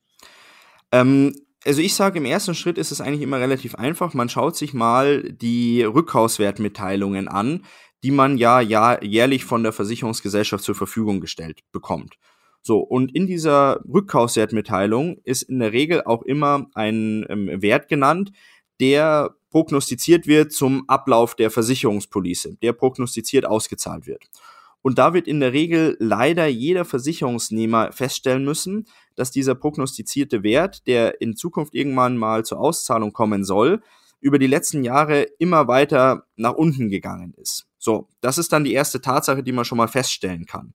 Ähm, 0.92 1.34
also 1.64 1.80
ich 1.80 1.94
sage, 1.94 2.18
im 2.18 2.24
ersten 2.24 2.54
Schritt 2.54 2.78
ist 2.78 2.92
es 2.92 3.00
eigentlich 3.00 3.22
immer 3.22 3.40
relativ 3.40 3.74
einfach. 3.74 4.14
Man 4.14 4.28
schaut 4.28 4.54
sich 4.54 4.74
mal 4.74 5.22
die 5.32 5.82
Rückhauswertmitteilungen 5.82 7.26
an, 7.26 7.64
die 8.04 8.10
man 8.10 8.36
ja, 8.36 8.60
ja 8.60 9.02
jährlich 9.02 9.46
von 9.46 9.62
der 9.62 9.72
Versicherungsgesellschaft 9.72 10.62
zur 10.62 10.74
Verfügung 10.74 11.22
gestellt 11.22 11.60
bekommt. 11.72 12.16
So, 12.60 12.78
und 12.78 13.14
in 13.14 13.26
dieser 13.26 13.80
Rückkaufswertmitteilung 13.92 15.18
ist 15.24 15.42
in 15.42 15.58
der 15.58 15.72
Regel 15.72 16.02
auch 16.02 16.22
immer 16.22 16.66
ein 16.74 17.24
ähm, 17.30 17.62
Wert 17.62 17.88
genannt, 17.88 18.30
der 18.78 19.34
prognostiziert 19.50 20.26
wird 20.26 20.52
zum 20.52 20.86
Ablauf 20.86 21.34
der 21.34 21.50
Versicherungspolice, 21.50 22.56
der 22.60 22.74
prognostiziert 22.74 23.46
ausgezahlt 23.46 24.06
wird. 24.06 24.24
Und 24.82 24.98
da 24.98 25.14
wird 25.14 25.26
in 25.26 25.40
der 25.40 25.54
Regel 25.54 25.96
leider 25.98 26.46
jeder 26.46 26.84
Versicherungsnehmer 26.84 27.90
feststellen 27.92 28.44
müssen, 28.44 28.86
dass 29.14 29.30
dieser 29.30 29.54
prognostizierte 29.54 30.42
Wert, 30.42 30.86
der 30.86 31.22
in 31.22 31.36
Zukunft 31.36 31.74
irgendwann 31.74 32.18
mal 32.18 32.44
zur 32.44 32.60
Auszahlung 32.60 33.14
kommen 33.14 33.44
soll, 33.44 33.80
über 34.20 34.38
die 34.38 34.46
letzten 34.46 34.84
Jahre 34.84 35.22
immer 35.38 35.68
weiter 35.68 36.26
nach 36.36 36.54
unten 36.54 36.88
gegangen 36.90 37.34
ist. 37.36 37.66
So, 37.84 38.08
das 38.22 38.38
ist 38.38 38.50
dann 38.54 38.64
die 38.64 38.72
erste 38.72 39.02
Tatsache, 39.02 39.42
die 39.42 39.52
man 39.52 39.66
schon 39.66 39.76
mal 39.76 39.88
feststellen 39.88 40.46
kann. 40.46 40.72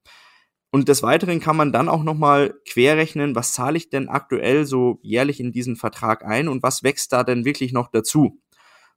Und 0.69 0.89
des 0.89 1.01
Weiteren 1.01 1.39
kann 1.39 1.57
man 1.57 1.73
dann 1.73 1.89
auch 1.89 2.03
nochmal 2.03 2.53
querrechnen, 2.67 3.33
was 3.33 3.51
zahle 3.53 3.77
ich 3.77 3.89
denn 3.89 4.09
aktuell 4.09 4.67
so 4.67 4.99
jährlich 5.01 5.39
in 5.39 5.51
diesen 5.51 5.75
Vertrag 5.75 6.23
ein 6.23 6.47
und 6.47 6.61
was 6.61 6.83
wächst 6.83 7.11
da 7.11 7.23
denn 7.23 7.45
wirklich 7.45 7.73
noch 7.73 7.89
dazu? 7.89 8.39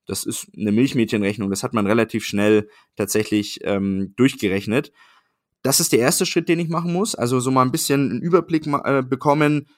Das 0.04 0.24
ist 0.24 0.48
eine 0.54 0.72
Milchmädchenrechnung, 0.72 1.48
das 1.48 1.62
hat 1.62 1.72
man 1.72 1.86
relativ 1.86 2.26
schnell 2.26 2.68
tatsächlich 2.96 3.60
ähm, 3.62 4.12
durchgerechnet. 4.16 4.92
Das 5.62 5.80
ist 5.80 5.92
der 5.92 6.00
erste 6.00 6.26
Schritt, 6.26 6.50
den 6.50 6.58
ich 6.58 6.68
machen 6.68 6.92
muss. 6.92 7.14
Also 7.14 7.40
so 7.40 7.50
mal 7.50 7.62
ein 7.62 7.72
bisschen 7.72 8.10
einen 8.10 8.20
Überblick 8.20 8.66
äh, 8.66 9.02
bekommen, 9.02 9.68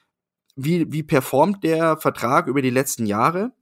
wie, 0.56 0.90
wie 0.92 1.04
performt 1.04 1.62
der 1.62 1.98
Vertrag 1.98 2.48
über 2.48 2.62
die 2.62 2.70
letzten 2.70 3.06
Jahre. 3.06 3.52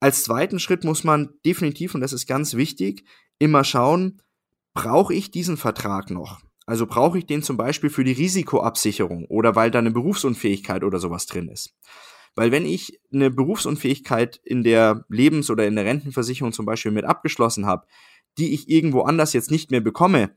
Als 0.00 0.24
zweiten 0.24 0.58
Schritt 0.58 0.82
muss 0.82 1.04
man 1.04 1.34
definitiv, 1.46 1.94
und 1.94 2.00
das 2.00 2.12
ist 2.12 2.26
ganz 2.26 2.54
wichtig, 2.54 3.04
immer 3.38 3.64
schauen, 3.64 4.20
brauche 4.74 5.14
ich 5.14 5.30
diesen 5.30 5.56
Vertrag 5.56 6.10
noch? 6.10 6.40
Also 6.66 6.86
brauche 6.86 7.18
ich 7.18 7.26
den 7.26 7.42
zum 7.42 7.56
Beispiel 7.56 7.90
für 7.90 8.04
die 8.04 8.12
Risikoabsicherung 8.12 9.24
oder 9.26 9.56
weil 9.56 9.70
da 9.70 9.78
eine 9.78 9.90
Berufsunfähigkeit 9.90 10.84
oder 10.84 10.98
sowas 10.98 11.26
drin 11.26 11.48
ist. 11.48 11.74
Weil 12.34 12.52
wenn 12.52 12.66
ich 12.66 13.00
eine 13.12 13.30
Berufsunfähigkeit 13.30 14.38
in 14.44 14.62
der 14.62 15.04
Lebens- 15.08 15.50
oder 15.50 15.66
in 15.66 15.76
der 15.76 15.86
Rentenversicherung 15.86 16.52
zum 16.52 16.66
Beispiel 16.66 16.92
mit 16.92 17.04
abgeschlossen 17.04 17.66
habe, 17.66 17.86
die 18.36 18.52
ich 18.52 18.68
irgendwo 18.68 19.02
anders 19.02 19.32
jetzt 19.32 19.50
nicht 19.50 19.70
mehr 19.70 19.80
bekomme, 19.80 20.30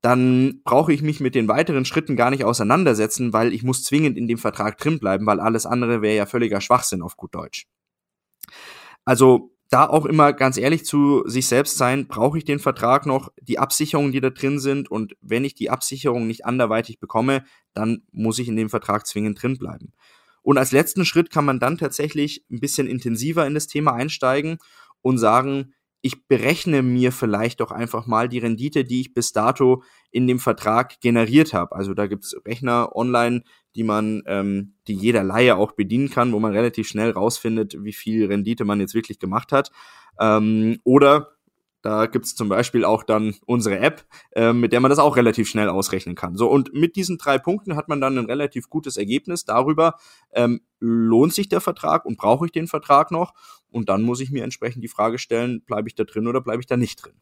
dann 0.00 0.60
brauche 0.64 0.92
ich 0.92 1.00
mich 1.00 1.20
mit 1.20 1.34
den 1.34 1.48
weiteren 1.48 1.84
Schritten 1.84 2.16
gar 2.16 2.30
nicht 2.30 2.44
auseinandersetzen, 2.44 3.32
weil 3.32 3.52
ich 3.52 3.62
muss 3.62 3.84
zwingend 3.84 4.18
in 4.18 4.26
dem 4.26 4.38
Vertrag 4.38 4.78
drin 4.78 4.98
bleiben, 4.98 5.26
weil 5.26 5.40
alles 5.40 5.64
andere 5.64 6.02
wäre 6.02 6.16
ja 6.16 6.26
völliger 6.26 6.60
Schwachsinn 6.60 7.02
auf 7.02 7.16
gut 7.16 7.34
Deutsch. 7.34 7.66
Also 9.04 9.53
da 9.70 9.86
auch 9.86 10.04
immer 10.04 10.32
ganz 10.32 10.56
ehrlich 10.56 10.84
zu 10.84 11.22
sich 11.26 11.46
selbst 11.46 11.76
sein, 11.76 12.06
brauche 12.06 12.38
ich 12.38 12.44
den 12.44 12.58
Vertrag 12.58 13.06
noch, 13.06 13.30
die 13.40 13.58
Absicherungen, 13.58 14.12
die 14.12 14.20
da 14.20 14.30
drin 14.30 14.58
sind 14.58 14.90
und 14.90 15.16
wenn 15.20 15.44
ich 15.44 15.54
die 15.54 15.70
Absicherung 15.70 16.26
nicht 16.26 16.44
anderweitig 16.44 17.00
bekomme, 17.00 17.44
dann 17.72 18.02
muss 18.12 18.38
ich 18.38 18.48
in 18.48 18.56
dem 18.56 18.70
Vertrag 18.70 19.06
zwingend 19.06 19.42
drin 19.42 19.58
bleiben. 19.58 19.92
Und 20.42 20.58
als 20.58 20.72
letzten 20.72 21.04
Schritt 21.04 21.30
kann 21.30 21.46
man 21.46 21.58
dann 21.58 21.78
tatsächlich 21.78 22.44
ein 22.50 22.60
bisschen 22.60 22.86
intensiver 22.86 23.46
in 23.46 23.54
das 23.54 23.66
Thema 23.66 23.94
einsteigen 23.94 24.58
und 25.00 25.18
sagen, 25.18 25.74
ich 26.02 26.26
berechne 26.28 26.82
mir 26.82 27.12
vielleicht 27.12 27.60
doch 27.60 27.70
einfach 27.70 28.06
mal 28.06 28.28
die 28.28 28.38
Rendite, 28.38 28.84
die 28.84 29.00
ich 29.00 29.14
bis 29.14 29.32
dato 29.32 29.82
in 30.10 30.26
dem 30.26 30.38
Vertrag 30.38 31.00
generiert 31.00 31.54
habe. 31.54 31.74
Also 31.74 31.94
da 31.94 32.06
gibt's 32.06 32.36
Rechner 32.46 32.94
online, 32.94 33.42
die 33.74 33.84
man, 33.84 34.22
ähm, 34.26 34.74
die 34.86 34.94
jeder 34.94 35.24
Laie 35.24 35.56
auch 35.56 35.72
bedienen 35.72 36.10
kann, 36.10 36.32
wo 36.32 36.40
man 36.40 36.52
relativ 36.52 36.88
schnell 36.88 37.10
rausfindet, 37.10 37.76
wie 37.82 37.92
viel 37.92 38.26
Rendite 38.26 38.64
man 38.64 38.80
jetzt 38.80 38.94
wirklich 38.94 39.18
gemacht 39.18 39.52
hat. 39.52 39.70
Ähm, 40.18 40.80
oder 40.84 41.34
da 41.84 42.06
gibt's 42.06 42.34
zum 42.34 42.48
Beispiel 42.48 42.82
auch 42.82 43.02
dann 43.02 43.34
unsere 43.44 43.78
App, 43.78 44.06
äh, 44.32 44.54
mit 44.54 44.72
der 44.72 44.80
man 44.80 44.88
das 44.88 44.98
auch 44.98 45.16
relativ 45.16 45.50
schnell 45.50 45.68
ausrechnen 45.68 46.14
kann. 46.14 46.34
So, 46.34 46.50
und 46.50 46.72
mit 46.72 46.96
diesen 46.96 47.18
drei 47.18 47.36
Punkten 47.36 47.76
hat 47.76 47.88
man 47.88 48.00
dann 48.00 48.16
ein 48.16 48.24
relativ 48.24 48.70
gutes 48.70 48.96
Ergebnis 48.96 49.44
darüber, 49.44 49.96
ähm, 50.32 50.62
lohnt 50.80 51.34
sich 51.34 51.50
der 51.50 51.60
Vertrag 51.60 52.06
und 52.06 52.16
brauche 52.16 52.46
ich 52.46 52.52
den 52.52 52.68
Vertrag 52.68 53.10
noch? 53.10 53.34
Und 53.68 53.90
dann 53.90 54.00
muss 54.00 54.20
ich 54.20 54.30
mir 54.30 54.44
entsprechend 54.44 54.82
die 54.82 54.88
Frage 54.88 55.18
stellen, 55.18 55.62
bleibe 55.66 55.88
ich 55.88 55.94
da 55.94 56.04
drin 56.04 56.26
oder 56.26 56.40
bleibe 56.40 56.60
ich 56.60 56.66
da 56.66 56.78
nicht 56.78 57.04
drin? 57.04 57.20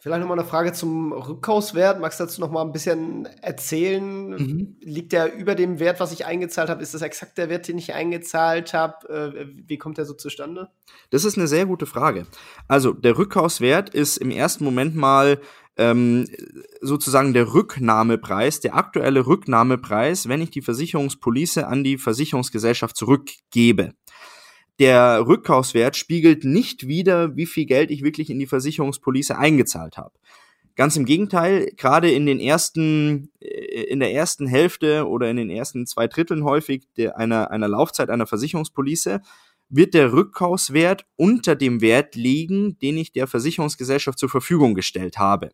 Vielleicht 0.00 0.20
nochmal 0.20 0.38
eine 0.38 0.46
Frage 0.46 0.72
zum 0.72 1.12
Rückkaufswert. 1.12 2.00
Magst 2.00 2.20
du 2.20 2.24
dazu 2.24 2.40
noch 2.40 2.52
mal 2.52 2.62
ein 2.62 2.70
bisschen 2.70 3.26
erzählen? 3.42 4.30
Mhm. 4.30 4.76
Liegt 4.80 5.10
der 5.10 5.34
über 5.34 5.56
dem 5.56 5.80
Wert, 5.80 5.98
was 5.98 6.12
ich 6.12 6.24
eingezahlt 6.24 6.70
habe? 6.70 6.82
Ist 6.82 6.94
das 6.94 7.02
exakt 7.02 7.36
der 7.36 7.48
Wert, 7.48 7.66
den 7.66 7.78
ich 7.78 7.94
eingezahlt 7.94 8.74
habe? 8.74 9.08
Äh, 9.08 9.46
wie 9.66 9.76
kommt 9.76 9.98
der 9.98 10.04
so 10.04 10.14
zustande? 10.14 10.68
Das 11.10 11.24
ist 11.24 11.36
eine 11.36 11.48
sehr 11.48 11.66
gute 11.66 11.84
Frage. 11.84 12.26
Also 12.68 12.92
der 12.92 13.18
Rückkaufswert 13.18 13.90
ist 13.90 14.18
im 14.18 14.30
ersten 14.30 14.62
Moment 14.62 14.94
mal 14.94 15.40
ähm, 15.76 16.28
sozusagen 16.80 17.32
der 17.32 17.52
Rücknahmepreis, 17.52 18.60
der 18.60 18.76
aktuelle 18.76 19.26
Rücknahmepreis, 19.26 20.28
wenn 20.28 20.40
ich 20.40 20.50
die 20.50 20.62
Versicherungspolice 20.62 21.66
an 21.66 21.82
die 21.82 21.98
Versicherungsgesellschaft 21.98 22.96
zurückgebe 22.96 23.94
der 24.78 25.26
Rückkaufswert 25.26 25.96
spiegelt 25.96 26.44
nicht 26.44 26.86
wider, 26.86 27.36
wie 27.36 27.46
viel 27.46 27.66
Geld 27.66 27.90
ich 27.90 28.02
wirklich 28.02 28.30
in 28.30 28.38
die 28.38 28.46
Versicherungspolice 28.46 29.36
eingezahlt 29.36 29.96
habe. 29.96 30.14
Ganz 30.76 30.96
im 30.96 31.06
Gegenteil, 31.06 31.72
gerade 31.76 32.08
in 32.08 32.24
den 32.24 32.38
ersten, 32.38 33.32
äh, 33.40 33.82
in 33.84 33.98
der 33.98 34.14
ersten 34.14 34.46
Hälfte 34.46 35.08
oder 35.08 35.28
in 35.28 35.36
den 35.36 35.50
ersten 35.50 35.86
zwei 35.86 36.06
Dritteln 36.06 36.44
häufig 36.44 36.84
der, 36.96 37.18
einer, 37.18 37.50
einer 37.50 37.66
Laufzeit 37.66 38.10
einer 38.10 38.28
Versicherungspolice 38.28 39.20
wird 39.68 39.94
der 39.94 40.12
Rückkaufswert 40.12 41.04
unter 41.16 41.56
dem 41.56 41.80
Wert 41.80 42.14
liegen, 42.14 42.78
den 42.78 42.96
ich 42.96 43.12
der 43.12 43.26
Versicherungsgesellschaft 43.26 44.18
zur 44.18 44.28
Verfügung 44.28 44.74
gestellt 44.74 45.18
habe. 45.18 45.50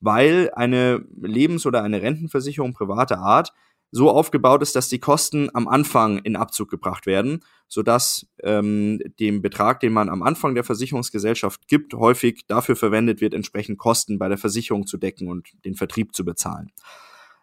Weil 0.00 0.50
eine 0.54 1.04
Lebens- 1.20 1.64
oder 1.64 1.82
eine 1.84 2.02
Rentenversicherung 2.02 2.74
privater 2.74 3.18
Art 3.18 3.52
so 3.90 4.10
aufgebaut 4.10 4.62
ist, 4.62 4.76
dass 4.76 4.88
die 4.88 4.98
Kosten 4.98 5.48
am 5.54 5.66
Anfang 5.66 6.18
in 6.18 6.36
Abzug 6.36 6.70
gebracht 6.70 7.06
werden, 7.06 7.40
sodass 7.68 8.26
ähm, 8.42 9.00
dem 9.18 9.40
Betrag, 9.40 9.80
den 9.80 9.92
man 9.92 10.08
am 10.08 10.22
Anfang 10.22 10.54
der 10.54 10.64
Versicherungsgesellschaft 10.64 11.68
gibt, 11.68 11.94
häufig 11.94 12.44
dafür 12.46 12.76
verwendet 12.76 13.20
wird, 13.20 13.34
entsprechend 13.34 13.78
Kosten 13.78 14.18
bei 14.18 14.28
der 14.28 14.38
Versicherung 14.38 14.86
zu 14.86 14.98
decken 14.98 15.28
und 15.28 15.48
den 15.64 15.74
Vertrieb 15.74 16.14
zu 16.14 16.24
bezahlen. 16.24 16.70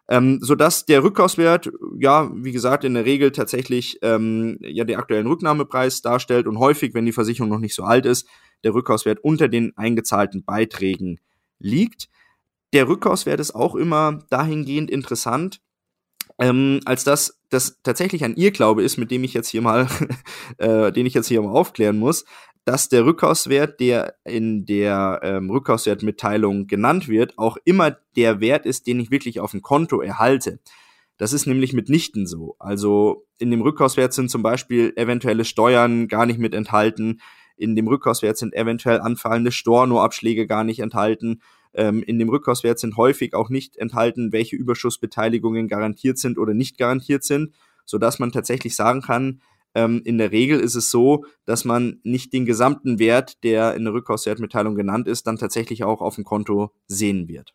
Ähm, 0.08 0.38
sodass 0.42 0.86
der 0.86 1.04
Rückkaufswert, 1.04 1.72
ja, 2.00 2.30
wie 2.36 2.52
gesagt, 2.52 2.84
in 2.84 2.94
der 2.94 3.06
Regel 3.06 3.32
tatsächlich 3.32 3.98
ähm, 4.04 4.60
ja 4.62 4.84
den 4.84 4.98
aktuellen 4.98 5.26
Rücknahmepreis 5.26 6.04
darstellt 6.04 6.46
und 6.46 6.60
häufig, 6.60 6.94
wenn 6.94 7.08
die 7.08 7.12
Versicherung 7.12 7.50
noch 7.50 7.60
nicht 7.60 7.74
so 7.74 7.84
alt 7.84 8.06
ist, 8.06 8.28
der 8.64 8.76
Rückkaufswert 8.76 9.20
unter 9.24 9.48
den 9.48 9.76
eingezahlten 9.78 10.44
Beiträgen 10.44 11.20
liegt. 11.58 12.08
Der 12.74 12.88
Rückkaufswert 12.88 13.40
ist 13.40 13.56
auch 13.56 13.74
immer 13.74 14.20
dahingehend 14.30 14.92
interessant, 14.92 15.60
ähm, 16.40 16.82
als 16.86 17.04
dass 17.04 17.40
das 17.50 17.80
tatsächlich 17.84 18.24
ein 18.24 18.36
Irrglaube 18.36 18.84
ist, 18.84 18.98
mit 18.98 19.12
dem 19.12 19.24
ich 19.24 19.34
jetzt 19.34 19.50
hier 19.50 19.62
mal, 19.62 19.88
äh, 20.58 20.92
den 20.92 21.06
ich 21.06 21.14
jetzt 21.14 21.28
hier 21.28 21.42
mal 21.42 21.52
aufklären 21.52 21.98
muss, 21.98 22.26
dass 22.66 22.90
der 22.90 23.06
Rückkaufswert, 23.06 23.80
der 23.80 24.16
in 24.26 24.66
der 24.66 25.20
ähm, 25.24 25.50
Rückkaufswertmitteilung 25.52 26.66
genannt 26.68 27.08
wird, 27.08 27.38
auch 27.38 27.58
immer 27.64 27.96
der 28.16 28.40
Wert 28.40 28.66
ist, 28.66 28.88
den 28.88 29.00
ich 29.00 29.12
wirklich 29.12 29.40
auf 29.40 29.52
dem 29.52 29.62
Konto 29.62 30.02
erhalte. 30.02 30.60
Das 31.18 31.32
ist 31.32 31.46
nämlich 31.46 31.74
mitnichten 31.74 32.28
so. 32.28 32.56
Also 32.60 33.26
in 33.38 33.52
dem 33.52 33.62
Rückkaufswert 33.62 34.14
sind 34.14 34.30
zum 34.30 34.44
Beispiel 34.44 34.94
eventuelle 34.96 35.46
Steuern 35.46 36.08
gar 36.08 36.26
nicht 36.26 36.40
mit 36.40 36.54
enthalten. 36.54 37.22
In 37.56 37.76
dem 37.76 37.88
Rückkaufswert 37.88 38.38
sind 38.38 38.54
eventuell 38.54 39.00
anfallende 39.00 39.52
Stornoabschläge 39.52 40.48
gar 40.48 40.64
nicht 40.64 40.80
enthalten. 40.80 41.42
Ähm, 41.76 42.04
in 42.04 42.20
dem 42.20 42.30
Rückkaufswert 42.30 42.80
sind 42.80 42.98
häufig 42.98 43.34
auch 43.34 43.50
nicht 43.50 43.78
enthalten, 43.78 44.32
welche 44.32 44.56
Überschussbeteiligungen 44.56 45.68
garantiert 45.68 46.18
sind 46.18 46.38
oder 46.38 46.54
nicht 46.54 46.78
garantiert 46.78 47.24
sind, 47.24 47.54
so 47.86 47.98
dass 47.98 48.18
man 48.20 48.32
tatsächlich 48.32 48.76
sagen 48.76 49.02
kann, 49.02 49.42
ähm, 49.76 50.02
in 50.06 50.18
der 50.18 50.32
Regel 50.32 50.60
ist 50.60 50.76
es 50.76 50.90
so, 50.90 51.26
dass 51.46 51.66
man 51.66 52.00
nicht 52.04 52.32
den 52.32 52.46
gesamten 52.46 52.98
Wert, 52.98 53.44
der 53.44 53.76
in 53.76 53.84
der 53.84 53.94
Rückkaufswertmitteilung 53.94 54.76
genannt 54.76 55.08
ist, 55.08 55.28
dann 55.28 55.38
tatsächlich 55.38 55.84
auch 55.84 56.02
auf 56.02 56.16
dem 56.16 56.24
Konto 56.24 56.72
sehen 56.88 57.28
wird. 57.28 57.54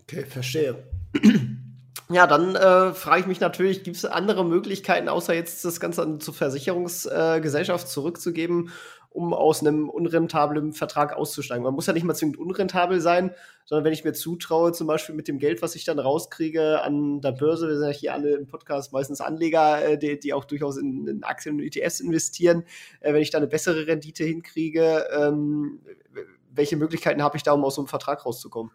Okay, 0.00 0.24
verstehe. 0.24 0.82
Ja, 2.08 2.28
dann 2.28 2.54
äh, 2.54 2.94
frage 2.94 3.22
ich 3.22 3.26
mich 3.26 3.40
natürlich, 3.40 3.82
gibt 3.82 3.96
es 3.96 4.04
andere 4.04 4.44
Möglichkeiten, 4.44 5.08
außer 5.08 5.34
jetzt 5.34 5.64
das 5.64 5.80
Ganze 5.80 6.18
zur 6.18 6.34
Versicherungsgesellschaft 6.34 7.86
äh, 7.86 7.88
zurückzugeben, 7.88 8.70
um 9.16 9.32
aus 9.32 9.60
einem 9.60 9.88
unrentablen 9.88 10.74
Vertrag 10.74 11.16
auszusteigen. 11.16 11.64
Man 11.64 11.74
muss 11.74 11.86
ja 11.86 11.94
nicht 11.94 12.04
mal 12.04 12.14
zwingend 12.14 12.36
unrentabel 12.36 13.00
sein, 13.00 13.34
sondern 13.64 13.84
wenn 13.86 13.94
ich 13.94 14.04
mir 14.04 14.12
zutraue, 14.12 14.72
zum 14.72 14.86
Beispiel 14.86 15.14
mit 15.14 15.26
dem 15.26 15.38
Geld, 15.38 15.62
was 15.62 15.74
ich 15.74 15.84
dann 15.84 15.98
rauskriege 15.98 16.82
an 16.82 17.22
der 17.22 17.32
Börse, 17.32 17.66
wir 17.66 17.78
sind 17.78 17.86
ja 17.86 17.92
hier 17.92 18.12
alle 18.12 18.34
im 18.34 18.46
Podcast 18.46 18.92
meistens 18.92 19.22
Anleger, 19.22 19.84
äh, 19.84 19.98
die, 19.98 20.20
die 20.20 20.34
auch 20.34 20.44
durchaus 20.44 20.76
in, 20.76 21.06
in, 21.06 21.24
Aktien 21.24 21.56
und 21.56 21.62
ETFs 21.62 22.00
investieren, 22.00 22.64
äh, 23.00 23.14
wenn 23.14 23.22
ich 23.22 23.30
da 23.30 23.38
eine 23.38 23.46
bessere 23.46 23.86
Rendite 23.86 24.24
hinkriege, 24.24 25.06
ähm, 25.18 25.80
welche 26.52 26.76
Möglichkeiten 26.76 27.22
habe 27.22 27.38
ich 27.38 27.42
da, 27.42 27.52
um 27.52 27.64
aus 27.64 27.76
so 27.76 27.80
einem 27.80 27.88
Vertrag 27.88 28.26
rauszukommen? 28.26 28.70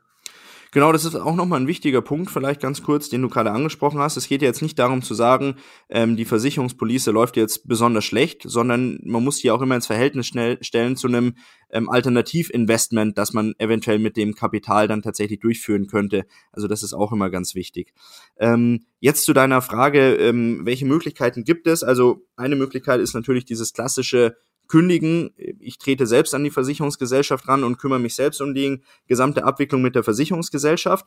Genau, 0.73 0.93
das 0.93 1.03
ist 1.03 1.15
auch 1.15 1.35
nochmal 1.35 1.59
ein 1.59 1.67
wichtiger 1.67 2.01
Punkt, 2.01 2.31
vielleicht 2.31 2.61
ganz 2.61 2.81
kurz, 2.81 3.09
den 3.09 3.21
du 3.21 3.27
gerade 3.27 3.51
angesprochen 3.51 3.99
hast. 3.99 4.15
Es 4.15 4.29
geht 4.29 4.41
ja 4.41 4.47
jetzt 4.47 4.61
nicht 4.61 4.79
darum 4.79 5.01
zu 5.01 5.13
sagen, 5.13 5.55
ähm, 5.89 6.15
die 6.15 6.23
Versicherungspolice 6.23 7.11
läuft 7.11 7.35
jetzt 7.35 7.67
besonders 7.67 8.05
schlecht, 8.05 8.43
sondern 8.45 8.97
man 9.03 9.21
muss 9.21 9.39
die 9.39 9.51
auch 9.51 9.61
immer 9.61 9.75
ins 9.75 9.87
Verhältnis 9.87 10.27
schnell 10.27 10.63
stellen 10.63 10.95
zu 10.95 11.09
einem 11.09 11.35
ähm, 11.71 11.89
Alternativinvestment, 11.89 13.17
das 13.17 13.33
man 13.33 13.53
eventuell 13.57 13.99
mit 13.99 14.15
dem 14.15 14.33
Kapital 14.33 14.87
dann 14.87 15.01
tatsächlich 15.01 15.41
durchführen 15.41 15.87
könnte. 15.87 16.25
Also 16.53 16.69
das 16.69 16.83
ist 16.83 16.93
auch 16.93 17.11
immer 17.11 17.29
ganz 17.29 17.53
wichtig. 17.53 17.93
Ähm, 18.39 18.85
jetzt 19.01 19.25
zu 19.25 19.33
deiner 19.33 19.61
Frage, 19.61 20.15
ähm, 20.15 20.61
welche 20.63 20.85
Möglichkeiten 20.85 21.43
gibt 21.43 21.67
es? 21.67 21.83
Also 21.83 22.25
eine 22.37 22.55
Möglichkeit 22.55 23.01
ist 23.01 23.13
natürlich 23.13 23.43
dieses 23.43 23.73
klassische 23.73 24.37
kündigen, 24.71 25.31
ich 25.35 25.79
trete 25.79 26.07
selbst 26.07 26.33
an 26.33 26.45
die 26.45 26.49
Versicherungsgesellschaft 26.49 27.45
ran 27.49 27.65
und 27.65 27.77
kümmere 27.77 27.99
mich 27.99 28.15
selbst 28.15 28.41
um 28.41 28.55
die 28.55 28.81
gesamte 29.05 29.43
Abwicklung 29.43 29.81
mit 29.81 29.95
der 29.95 30.03
Versicherungsgesellschaft. 30.03 31.05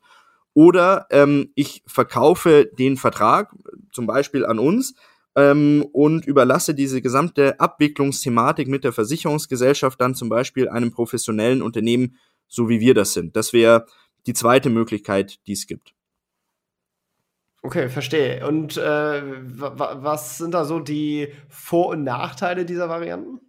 Oder 0.52 1.06
ähm, 1.10 1.50
ich 1.54 1.82
verkaufe 1.86 2.70
den 2.78 2.98
Vertrag 2.98 3.54
zum 3.90 4.06
Beispiel 4.06 4.44
an 4.44 4.58
uns 4.58 4.94
ähm, 5.34 5.86
und 5.92 6.26
überlasse 6.26 6.74
diese 6.74 7.00
gesamte 7.00 7.58
Abwicklungsthematik 7.58 8.68
mit 8.68 8.84
der 8.84 8.92
Versicherungsgesellschaft 8.92 9.98
dann 9.98 10.14
zum 10.14 10.28
Beispiel 10.28 10.68
einem 10.68 10.92
professionellen 10.92 11.62
Unternehmen, 11.62 12.18
so 12.46 12.68
wie 12.68 12.80
wir 12.80 12.92
das 12.92 13.14
sind. 13.14 13.34
Das 13.34 13.54
wäre 13.54 13.86
die 14.26 14.34
zweite 14.34 14.68
Möglichkeit, 14.68 15.38
die 15.46 15.54
es 15.54 15.66
gibt. 15.66 15.94
Okay, 17.62 17.88
verstehe. 17.88 18.46
Und 18.46 18.76
äh, 18.76 19.22
was 19.56 20.36
sind 20.36 20.52
da 20.52 20.66
so 20.66 20.80
die 20.80 21.28
Vor- 21.48 21.88
und 21.88 22.04
Nachteile 22.04 22.66
dieser 22.66 22.90
Varianten? 22.90 23.40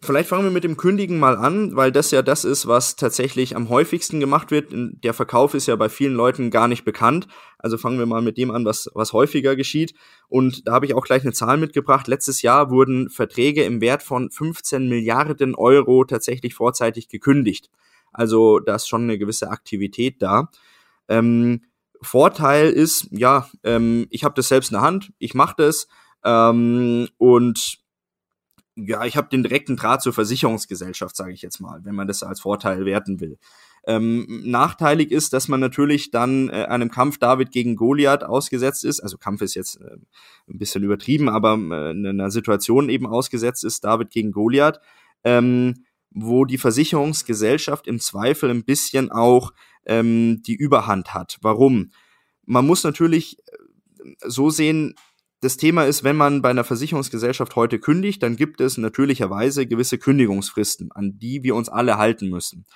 Vielleicht 0.00 0.28
fangen 0.28 0.44
wir 0.44 0.52
mit 0.52 0.62
dem 0.62 0.76
Kündigen 0.76 1.18
mal 1.18 1.36
an, 1.36 1.74
weil 1.74 1.90
das 1.90 2.12
ja 2.12 2.22
das 2.22 2.44
ist, 2.44 2.68
was 2.68 2.94
tatsächlich 2.94 3.56
am 3.56 3.68
häufigsten 3.68 4.20
gemacht 4.20 4.52
wird. 4.52 4.68
Der 4.72 5.12
Verkauf 5.12 5.54
ist 5.54 5.66
ja 5.66 5.74
bei 5.74 5.88
vielen 5.88 6.14
Leuten 6.14 6.50
gar 6.50 6.68
nicht 6.68 6.84
bekannt. 6.84 7.26
Also 7.58 7.78
fangen 7.78 7.98
wir 7.98 8.06
mal 8.06 8.22
mit 8.22 8.38
dem 8.38 8.52
an, 8.52 8.64
was, 8.64 8.88
was 8.94 9.12
häufiger 9.12 9.56
geschieht. 9.56 9.94
Und 10.28 10.68
da 10.68 10.72
habe 10.72 10.86
ich 10.86 10.94
auch 10.94 11.04
gleich 11.04 11.22
eine 11.22 11.32
Zahl 11.32 11.56
mitgebracht. 11.56 12.06
Letztes 12.06 12.42
Jahr 12.42 12.70
wurden 12.70 13.10
Verträge 13.10 13.64
im 13.64 13.80
Wert 13.80 14.04
von 14.04 14.30
15 14.30 14.88
Milliarden 14.88 15.56
Euro 15.56 16.04
tatsächlich 16.04 16.54
vorzeitig 16.54 17.08
gekündigt. 17.08 17.68
Also 18.12 18.60
da 18.60 18.76
ist 18.76 18.88
schon 18.88 19.02
eine 19.02 19.18
gewisse 19.18 19.50
Aktivität 19.50 20.22
da. 20.22 20.48
Ähm, 21.08 21.62
Vorteil 22.00 22.70
ist, 22.70 23.08
ja, 23.10 23.48
ähm, 23.64 24.06
ich 24.10 24.22
habe 24.22 24.34
das 24.36 24.46
selbst 24.48 24.70
in 24.70 24.74
der 24.74 24.82
Hand, 24.82 25.12
ich 25.18 25.34
mache 25.34 25.54
das 25.58 25.88
ähm, 26.24 27.08
und 27.18 27.80
ja, 28.86 29.04
ich 29.04 29.16
habe 29.16 29.28
den 29.28 29.42
direkten 29.42 29.76
Draht 29.76 30.02
zur 30.02 30.12
Versicherungsgesellschaft, 30.12 31.16
sage 31.16 31.32
ich 31.32 31.42
jetzt 31.42 31.60
mal, 31.60 31.84
wenn 31.84 31.94
man 31.94 32.06
das 32.08 32.22
als 32.22 32.40
Vorteil 32.40 32.84
werten 32.84 33.20
will. 33.20 33.38
Ähm, 33.86 34.42
nachteilig 34.44 35.10
ist, 35.10 35.32
dass 35.32 35.48
man 35.48 35.60
natürlich 35.60 36.10
dann 36.10 36.48
äh, 36.50 36.64
einem 36.64 36.90
Kampf 36.90 37.18
David 37.18 37.52
gegen 37.52 37.76
Goliath 37.76 38.24
ausgesetzt 38.24 38.84
ist. 38.84 39.00
Also 39.00 39.16
Kampf 39.16 39.40
ist 39.40 39.54
jetzt 39.54 39.80
äh, 39.80 39.96
ein 40.48 40.58
bisschen 40.58 40.82
übertrieben, 40.82 41.28
aber 41.28 41.54
äh, 41.54 41.90
in 41.92 42.06
einer 42.06 42.30
Situation 42.30 42.88
eben 42.88 43.06
ausgesetzt 43.06 43.64
ist, 43.64 43.84
David 43.84 44.10
gegen 44.10 44.32
Goliath, 44.32 44.80
ähm, 45.24 45.84
wo 46.10 46.44
die 46.44 46.58
Versicherungsgesellschaft 46.58 47.86
im 47.86 48.00
Zweifel 48.00 48.50
ein 48.50 48.64
bisschen 48.64 49.10
auch 49.10 49.52
ähm, 49.86 50.42
die 50.42 50.54
Überhand 50.54 51.14
hat. 51.14 51.38
Warum? 51.40 51.90
man 52.48 52.66
muss 52.66 52.82
natürlich 52.82 53.36
so 54.24 54.48
sehen, 54.50 54.94
das 55.40 55.56
Thema 55.56 55.84
ist, 55.84 56.02
wenn 56.04 56.16
man 56.16 56.42
bei 56.42 56.50
einer 56.50 56.64
Versicherungsgesellschaft 56.64 57.54
heute 57.54 57.78
kündigt, 57.78 58.22
dann 58.22 58.36
gibt 58.36 58.60
es 58.60 58.76
natürlicherweise 58.76 59.66
gewisse 59.66 59.98
Kündigungsfristen, 59.98 60.90
an 60.92 61.18
die 61.18 61.42
wir 61.42 61.54
uns 61.54 61.68
alle 61.68 61.96
halten 61.96 62.28
müssen. 62.28 62.66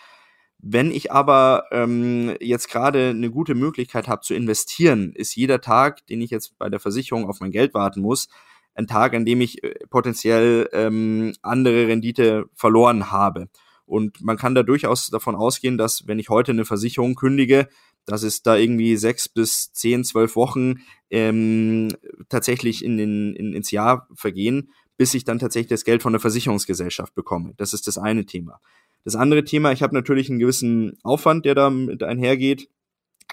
Wenn 0.58 0.92
ich 0.92 1.10
aber 1.10 1.64
ähm, 1.72 2.36
jetzt 2.40 2.68
gerade 2.70 3.10
eine 3.10 3.30
gute 3.30 3.56
Möglichkeit 3.56 4.06
habe 4.06 4.22
zu 4.22 4.34
investieren, 4.34 5.12
ist 5.12 5.34
jeder 5.34 5.60
Tag, 5.60 6.06
den 6.06 6.20
ich 6.20 6.30
jetzt 6.30 6.56
bei 6.56 6.68
der 6.68 6.78
Versicherung 6.78 7.28
auf 7.28 7.40
mein 7.40 7.50
Geld 7.50 7.74
warten 7.74 8.00
muss, 8.00 8.28
ein 8.74 8.86
Tag, 8.86 9.14
an 9.14 9.24
dem 9.24 9.40
ich 9.40 9.64
äh, 9.64 9.74
potenziell 9.90 10.68
ähm, 10.72 11.32
andere 11.42 11.88
Rendite 11.88 12.44
verloren 12.54 13.10
habe. 13.10 13.48
Und 13.86 14.22
man 14.22 14.36
kann 14.36 14.54
da 14.54 14.62
durchaus 14.62 15.08
davon 15.08 15.34
ausgehen, 15.34 15.76
dass 15.78 16.06
wenn 16.06 16.20
ich 16.20 16.28
heute 16.28 16.52
eine 16.52 16.64
Versicherung 16.64 17.16
kündige, 17.16 17.68
dass 18.06 18.22
es 18.22 18.42
da 18.42 18.56
irgendwie 18.56 18.96
sechs 18.96 19.28
bis 19.28 19.72
zehn, 19.72 20.04
zwölf 20.04 20.36
Wochen 20.36 20.80
ähm, 21.10 21.88
tatsächlich 22.28 22.84
in 22.84 22.96
den, 22.96 23.34
in, 23.34 23.52
ins 23.52 23.70
Jahr 23.70 24.08
vergehen, 24.14 24.70
bis 24.96 25.14
ich 25.14 25.24
dann 25.24 25.38
tatsächlich 25.38 25.70
das 25.70 25.84
Geld 25.84 26.02
von 26.02 26.12
der 26.12 26.20
Versicherungsgesellschaft 26.20 27.14
bekomme. 27.14 27.54
Das 27.56 27.74
ist 27.74 27.86
das 27.86 27.98
eine 27.98 28.26
Thema. 28.26 28.60
Das 29.04 29.16
andere 29.16 29.44
Thema, 29.44 29.72
ich 29.72 29.82
habe 29.82 29.94
natürlich 29.94 30.30
einen 30.30 30.38
gewissen 30.38 30.98
Aufwand, 31.02 31.44
der 31.44 31.54
damit 31.54 32.02
einhergeht. 32.02 32.68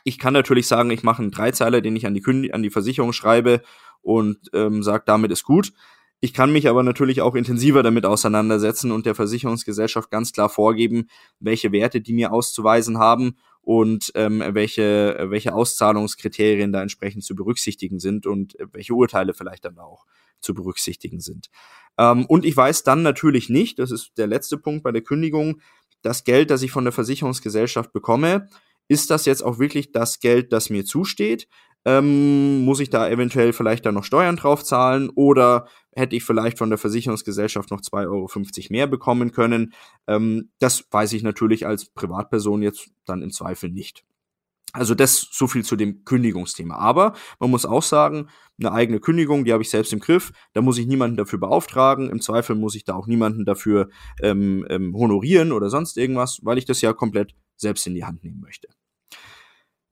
Ich 0.03 0.17
kann 0.17 0.33
natürlich 0.33 0.67
sagen, 0.67 0.89
ich 0.91 1.03
mache 1.03 1.21
einen 1.21 1.31
Dreizeiler, 1.31 1.81
den 1.81 1.95
ich 1.95 2.05
an 2.05 2.13
die, 2.13 2.21
Künd 2.21 2.53
an 2.53 2.63
die 2.63 2.69
Versicherung 2.69 3.13
schreibe 3.13 3.61
und 4.01 4.37
ähm, 4.53 4.81
sage, 4.81 5.03
damit 5.05 5.31
ist 5.31 5.43
gut. 5.43 5.73
Ich 6.21 6.33
kann 6.33 6.51
mich 6.51 6.67
aber 6.67 6.83
natürlich 6.83 7.21
auch 7.21 7.35
intensiver 7.35 7.81
damit 7.81 8.05
auseinandersetzen 8.05 8.91
und 8.91 9.05
der 9.05 9.15
Versicherungsgesellschaft 9.15 10.11
ganz 10.11 10.33
klar 10.33 10.49
vorgeben, 10.49 11.07
welche 11.39 11.71
Werte 11.71 12.01
die 12.01 12.13
mir 12.13 12.33
auszuweisen 12.33 12.97
haben 12.97 13.37
und 13.69 14.11
ähm, 14.15 14.43
welche, 14.55 15.27
welche 15.29 15.53
Auszahlungskriterien 15.53 16.71
da 16.71 16.81
entsprechend 16.81 17.23
zu 17.23 17.35
berücksichtigen 17.35 17.99
sind 17.99 18.25
und 18.25 18.55
welche 18.73 18.95
Urteile 18.95 19.35
vielleicht 19.35 19.63
dann 19.63 19.77
auch 19.77 20.07
zu 20.41 20.55
berücksichtigen 20.55 21.19
sind. 21.19 21.51
Ähm, 21.95 22.25
und 22.25 22.45
ich 22.45 22.57
weiß 22.57 22.81
dann 22.81 23.03
natürlich 23.03 23.47
nicht, 23.47 23.77
das 23.77 23.91
ist 23.91 24.17
der 24.17 24.25
letzte 24.25 24.57
Punkt 24.57 24.81
bei 24.81 24.91
der 24.91 25.03
Kündigung, 25.03 25.61
das 26.01 26.23
Geld, 26.23 26.49
das 26.49 26.63
ich 26.63 26.71
von 26.71 26.83
der 26.83 26.93
Versicherungsgesellschaft 26.93 27.93
bekomme, 27.93 28.49
ist 28.87 29.11
das 29.11 29.27
jetzt 29.27 29.43
auch 29.43 29.59
wirklich 29.59 29.91
das 29.91 30.19
Geld, 30.19 30.51
das 30.51 30.71
mir 30.71 30.83
zusteht? 30.83 31.47
Ähm, 31.85 32.65
muss 32.65 32.79
ich 32.79 32.89
da 32.89 33.09
eventuell 33.09 33.53
vielleicht 33.53 33.85
dann 33.85 33.95
noch 33.95 34.03
Steuern 34.03 34.35
drauf 34.35 34.63
zahlen 34.63 35.09
oder 35.09 35.67
hätte 35.93 36.15
ich 36.15 36.23
vielleicht 36.23 36.57
von 36.57 36.69
der 36.69 36.77
Versicherungsgesellschaft 36.77 37.71
noch 37.71 37.81
2,50 37.81 38.05
Euro 38.09 38.27
mehr 38.69 38.87
bekommen 38.87 39.31
können? 39.31 39.73
Ähm, 40.07 40.51
das 40.59 40.85
weiß 40.91 41.13
ich 41.13 41.23
natürlich 41.23 41.65
als 41.65 41.85
Privatperson 41.85 42.61
jetzt 42.61 42.91
dann 43.05 43.21
im 43.21 43.31
Zweifel 43.31 43.69
nicht. 43.69 44.03
Also 44.71 44.93
das 44.93 45.27
so 45.31 45.47
viel 45.47 45.65
zu 45.65 45.75
dem 45.75 46.03
Kündigungsthema. 46.05 46.75
Aber 46.75 47.13
man 47.39 47.49
muss 47.49 47.65
auch 47.65 47.81
sagen, 47.81 48.27
eine 48.59 48.71
eigene 48.71 48.99
Kündigung, 48.99 49.43
die 49.43 49.51
habe 49.51 49.63
ich 49.63 49.69
selbst 49.69 49.93
im 49.93 49.99
Griff. 49.99 50.31
Da 50.53 50.61
muss 50.61 50.77
ich 50.77 50.85
niemanden 50.85 51.17
dafür 51.17 51.39
beauftragen. 51.39 52.09
Im 52.09 52.21
Zweifel 52.21 52.55
muss 52.55 52.75
ich 52.75 52.83
da 52.83 52.93
auch 52.93 53.07
niemanden 53.07 53.45
dafür 53.45 53.89
ähm, 54.21 54.65
ähm, 54.69 54.95
honorieren 54.95 55.51
oder 55.51 55.69
sonst 55.69 55.97
irgendwas, 55.97 56.39
weil 56.43 56.59
ich 56.59 56.65
das 56.65 56.81
ja 56.81 56.93
komplett 56.93 57.33
selbst 57.55 57.87
in 57.87 57.95
die 57.95 58.05
Hand 58.05 58.23
nehmen 58.23 58.41
möchte. 58.41 58.67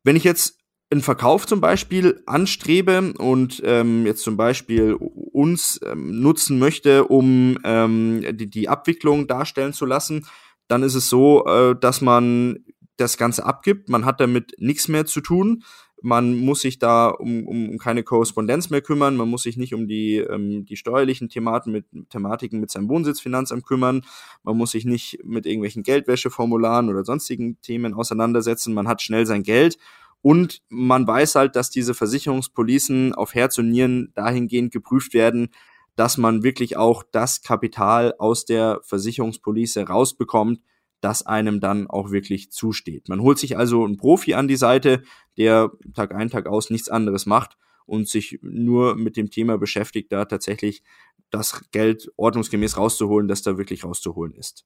Wenn 0.04 0.16
ich 0.16 0.24
jetzt 0.24 0.57
einen 0.90 1.02
Verkauf 1.02 1.46
zum 1.46 1.60
Beispiel 1.60 2.22
anstrebe 2.26 3.14
und 3.18 3.62
ähm, 3.66 4.06
jetzt 4.06 4.24
zum 4.24 4.38
Beispiel 4.38 4.94
uns 4.94 5.80
ähm, 5.86 6.22
nutzen 6.22 6.60
möchte, 6.60 7.06
um 7.06 7.58
ähm, 7.64 8.24
die, 8.38 8.50
die 8.50 8.70
Abwicklung 8.70 9.28
darstellen 9.28 9.74
zu 9.74 9.86
lassen, 9.86 10.26
dann 10.68 10.84
ist 10.84 10.96
es 10.96 11.10
so, 11.10 11.46
äh, 11.46 11.76
dass 11.78 12.02
man 12.02 12.64
das 12.96 13.18
Ganze 13.18 13.46
abgibt. 13.46 13.90
Man 13.90 14.06
hat 14.06 14.20
damit 14.22 14.54
nichts 14.60 14.88
mehr 14.88 15.06
zu 15.06 15.22
tun. 15.22 15.64
Man 16.02 16.38
muss 16.40 16.62
sich 16.62 16.80
da 16.80 17.08
um, 17.08 17.48
um 17.48 17.78
keine 17.80 18.04
Korrespondenz 18.04 18.70
mehr 18.70 18.82
kümmern. 18.82 19.18
Man 19.18 19.30
muss 19.30 19.44
sich 19.44 19.58
nicht 19.58 19.74
um 19.74 19.88
die, 19.88 20.18
ähm, 20.18 20.66
die 20.66 20.78
steuerlichen 20.78 21.28
Thematen 21.28 21.72
mit, 21.72 21.86
Thematiken 22.10 22.60
mit 22.60 22.72
seinem 22.72 22.88
Wohnsitzfinanzamt 22.88 23.66
kümmern. 23.66 24.04
Man 24.44 24.58
muss 24.58 24.72
sich 24.72 24.86
nicht 24.86 25.20
mit 25.24 25.46
irgendwelchen 25.46 25.84
Geldwäscheformularen 25.84 26.90
oder 26.90 27.04
sonstigen 27.04 27.60
Themen 27.62 27.94
auseinandersetzen. 27.94 28.74
Man 28.74 28.88
hat 28.88 29.02
schnell 29.02 29.26
sein 29.26 29.44
Geld 29.44 29.78
und 30.22 30.62
man 30.70 31.08
weiß 31.08 31.36
halt, 31.36 31.56
dass 31.56 31.70
diese 31.70 31.94
Versicherungspolicen 31.94 33.14
auf 33.14 33.34
Herz 33.34 33.58
und 33.58 33.70
Nieren 33.70 34.12
dahingehend 34.16 34.72
geprüft 34.72 35.14
werden, 35.14 35.50
dass 35.96 36.18
man 36.18 36.44
wirklich 36.44 36.78
auch 36.78 37.04
das 37.12 37.42
Kapital 37.42 38.14
aus 38.20 38.46
der 38.46 38.82
Versicherungspolice 38.84 39.88
rausbekommt, 39.88 40.62
das 41.02 41.26
einem 41.26 41.60
dann 41.60 41.88
auch 41.88 42.12
wirklich 42.12 42.52
zusteht. 42.52 43.10
Man 43.10 43.22
holt 43.22 43.38
sich 43.40 43.58
also 43.58 43.84
einen 43.84 43.98
Profi 43.98 44.34
an 44.34 44.48
die 44.48 44.56
Seite, 44.56 45.04
der 45.38 45.72
Tag 45.94 46.14
ein, 46.14 46.30
Tag 46.30 46.48
aus 46.48 46.70
nichts 46.70 46.90
anderes 46.90 47.26
macht 47.26 47.58
und 47.86 48.08
sich 48.08 48.40
nur 48.42 48.96
mit 48.96 49.18
dem 49.18 49.30
Thema 49.30 49.58
beschäftigt, 49.58 50.12
da 50.12 50.26
tatsächlich 50.26 50.84
das 51.30 51.70
Geld 51.72 52.12
ordnungsgemäß 52.16 52.78
rauszuholen, 52.78 53.28
das 53.28 53.42
da 53.42 53.58
wirklich 53.58 53.84
rauszuholen 53.84 54.34
ist. 54.34 54.66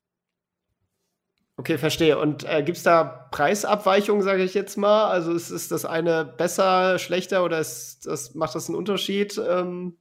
Okay, 1.61 1.77
verstehe. 1.77 2.17
Und 2.17 2.43
äh, 2.43 2.63
gibt 2.63 2.77
es 2.77 2.83
da 2.83 3.03
Preisabweichungen, 3.03 4.23
sage 4.23 4.43
ich 4.43 4.55
jetzt 4.55 4.77
mal? 4.77 5.11
Also 5.11 5.31
ist, 5.31 5.51
ist 5.51 5.71
das 5.71 5.85
eine 5.85 6.25
besser, 6.25 6.97
schlechter 6.97 7.45
oder 7.45 7.59
ist 7.59 8.07
das, 8.07 8.33
macht 8.33 8.55
das 8.55 8.67
einen 8.67 8.75
Unterschied? 8.75 9.39
Ähm 9.47 9.95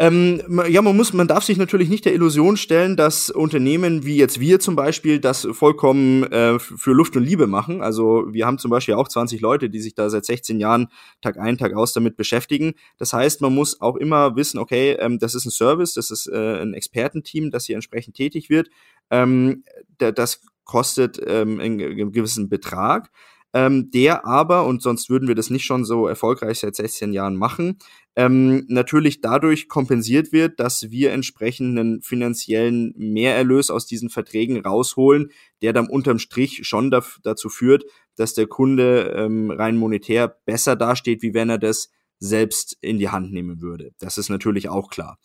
ähm, 0.00 0.62
ja, 0.68 0.80
man 0.80 0.96
muss, 0.96 1.12
man 1.12 1.26
darf 1.26 1.42
sich 1.42 1.58
natürlich 1.58 1.88
nicht 1.88 2.04
der 2.04 2.14
Illusion 2.14 2.56
stellen, 2.56 2.96
dass 2.96 3.30
Unternehmen 3.30 4.06
wie 4.06 4.16
jetzt 4.16 4.38
wir 4.38 4.60
zum 4.60 4.76
Beispiel 4.76 5.18
das 5.18 5.48
vollkommen 5.50 6.22
äh, 6.30 6.60
für 6.60 6.92
Luft 6.92 7.16
und 7.16 7.24
Liebe 7.24 7.48
machen. 7.48 7.82
Also 7.82 8.24
wir 8.30 8.46
haben 8.46 8.58
zum 8.58 8.70
Beispiel 8.70 8.94
auch 8.94 9.08
20 9.08 9.40
Leute, 9.40 9.68
die 9.68 9.80
sich 9.80 9.96
da 9.96 10.08
seit 10.08 10.24
16 10.24 10.60
Jahren 10.60 10.86
Tag 11.20 11.36
ein, 11.38 11.58
Tag 11.58 11.74
aus 11.74 11.92
damit 11.94 12.16
beschäftigen. 12.16 12.74
Das 12.96 13.12
heißt, 13.12 13.40
man 13.40 13.52
muss 13.52 13.80
auch 13.80 13.96
immer 13.96 14.36
wissen, 14.36 14.58
okay, 14.58 14.92
ähm, 15.00 15.18
das 15.18 15.34
ist 15.34 15.46
ein 15.46 15.50
Service, 15.50 15.94
das 15.94 16.12
ist 16.12 16.28
äh, 16.28 16.62
ein 16.62 16.74
Expertenteam, 16.74 17.50
das 17.50 17.64
hier 17.64 17.74
entsprechend 17.74 18.14
tätig 18.14 18.50
wird. 18.50 18.68
Ähm, 19.10 19.64
das 19.98 20.42
kostet 20.64 21.20
ähm, 21.26 21.58
einen 21.58 22.12
gewissen 22.12 22.48
Betrag 22.48 23.10
ähm, 23.54 23.90
der 23.90 24.26
aber, 24.26 24.66
und 24.66 24.82
sonst 24.82 25.08
würden 25.08 25.26
wir 25.26 25.34
das 25.34 25.50
nicht 25.50 25.64
schon 25.64 25.84
so 25.84 26.06
erfolgreich 26.06 26.58
seit 26.58 26.76
16 26.76 27.12
Jahren 27.12 27.36
machen, 27.36 27.78
ähm, 28.18 28.64
natürlich 28.66 29.20
dadurch 29.20 29.68
kompensiert 29.68 30.32
wird, 30.32 30.58
dass 30.58 30.90
wir 30.90 31.12
entsprechenden 31.12 32.02
finanziellen 32.02 32.92
Mehrerlös 32.96 33.70
aus 33.70 33.86
diesen 33.86 34.10
Verträgen 34.10 34.60
rausholen, 34.60 35.30
der 35.62 35.72
dann 35.72 35.86
unterm 35.86 36.18
Strich 36.18 36.66
schon 36.66 36.90
dazu 36.90 37.48
führt, 37.48 37.84
dass 38.16 38.34
der 38.34 38.48
Kunde 38.48 39.14
ähm, 39.16 39.52
rein 39.52 39.76
monetär 39.76 40.36
besser 40.46 40.74
dasteht, 40.74 41.22
wie 41.22 41.32
wenn 41.32 41.48
er 41.48 41.58
das 41.58 41.90
selbst 42.18 42.76
in 42.80 42.98
die 42.98 43.08
Hand 43.08 43.32
nehmen 43.32 43.60
würde. 43.60 43.92
Das 44.00 44.18
ist 44.18 44.30
natürlich 44.30 44.68
auch 44.68 44.90
klar. 44.90 45.20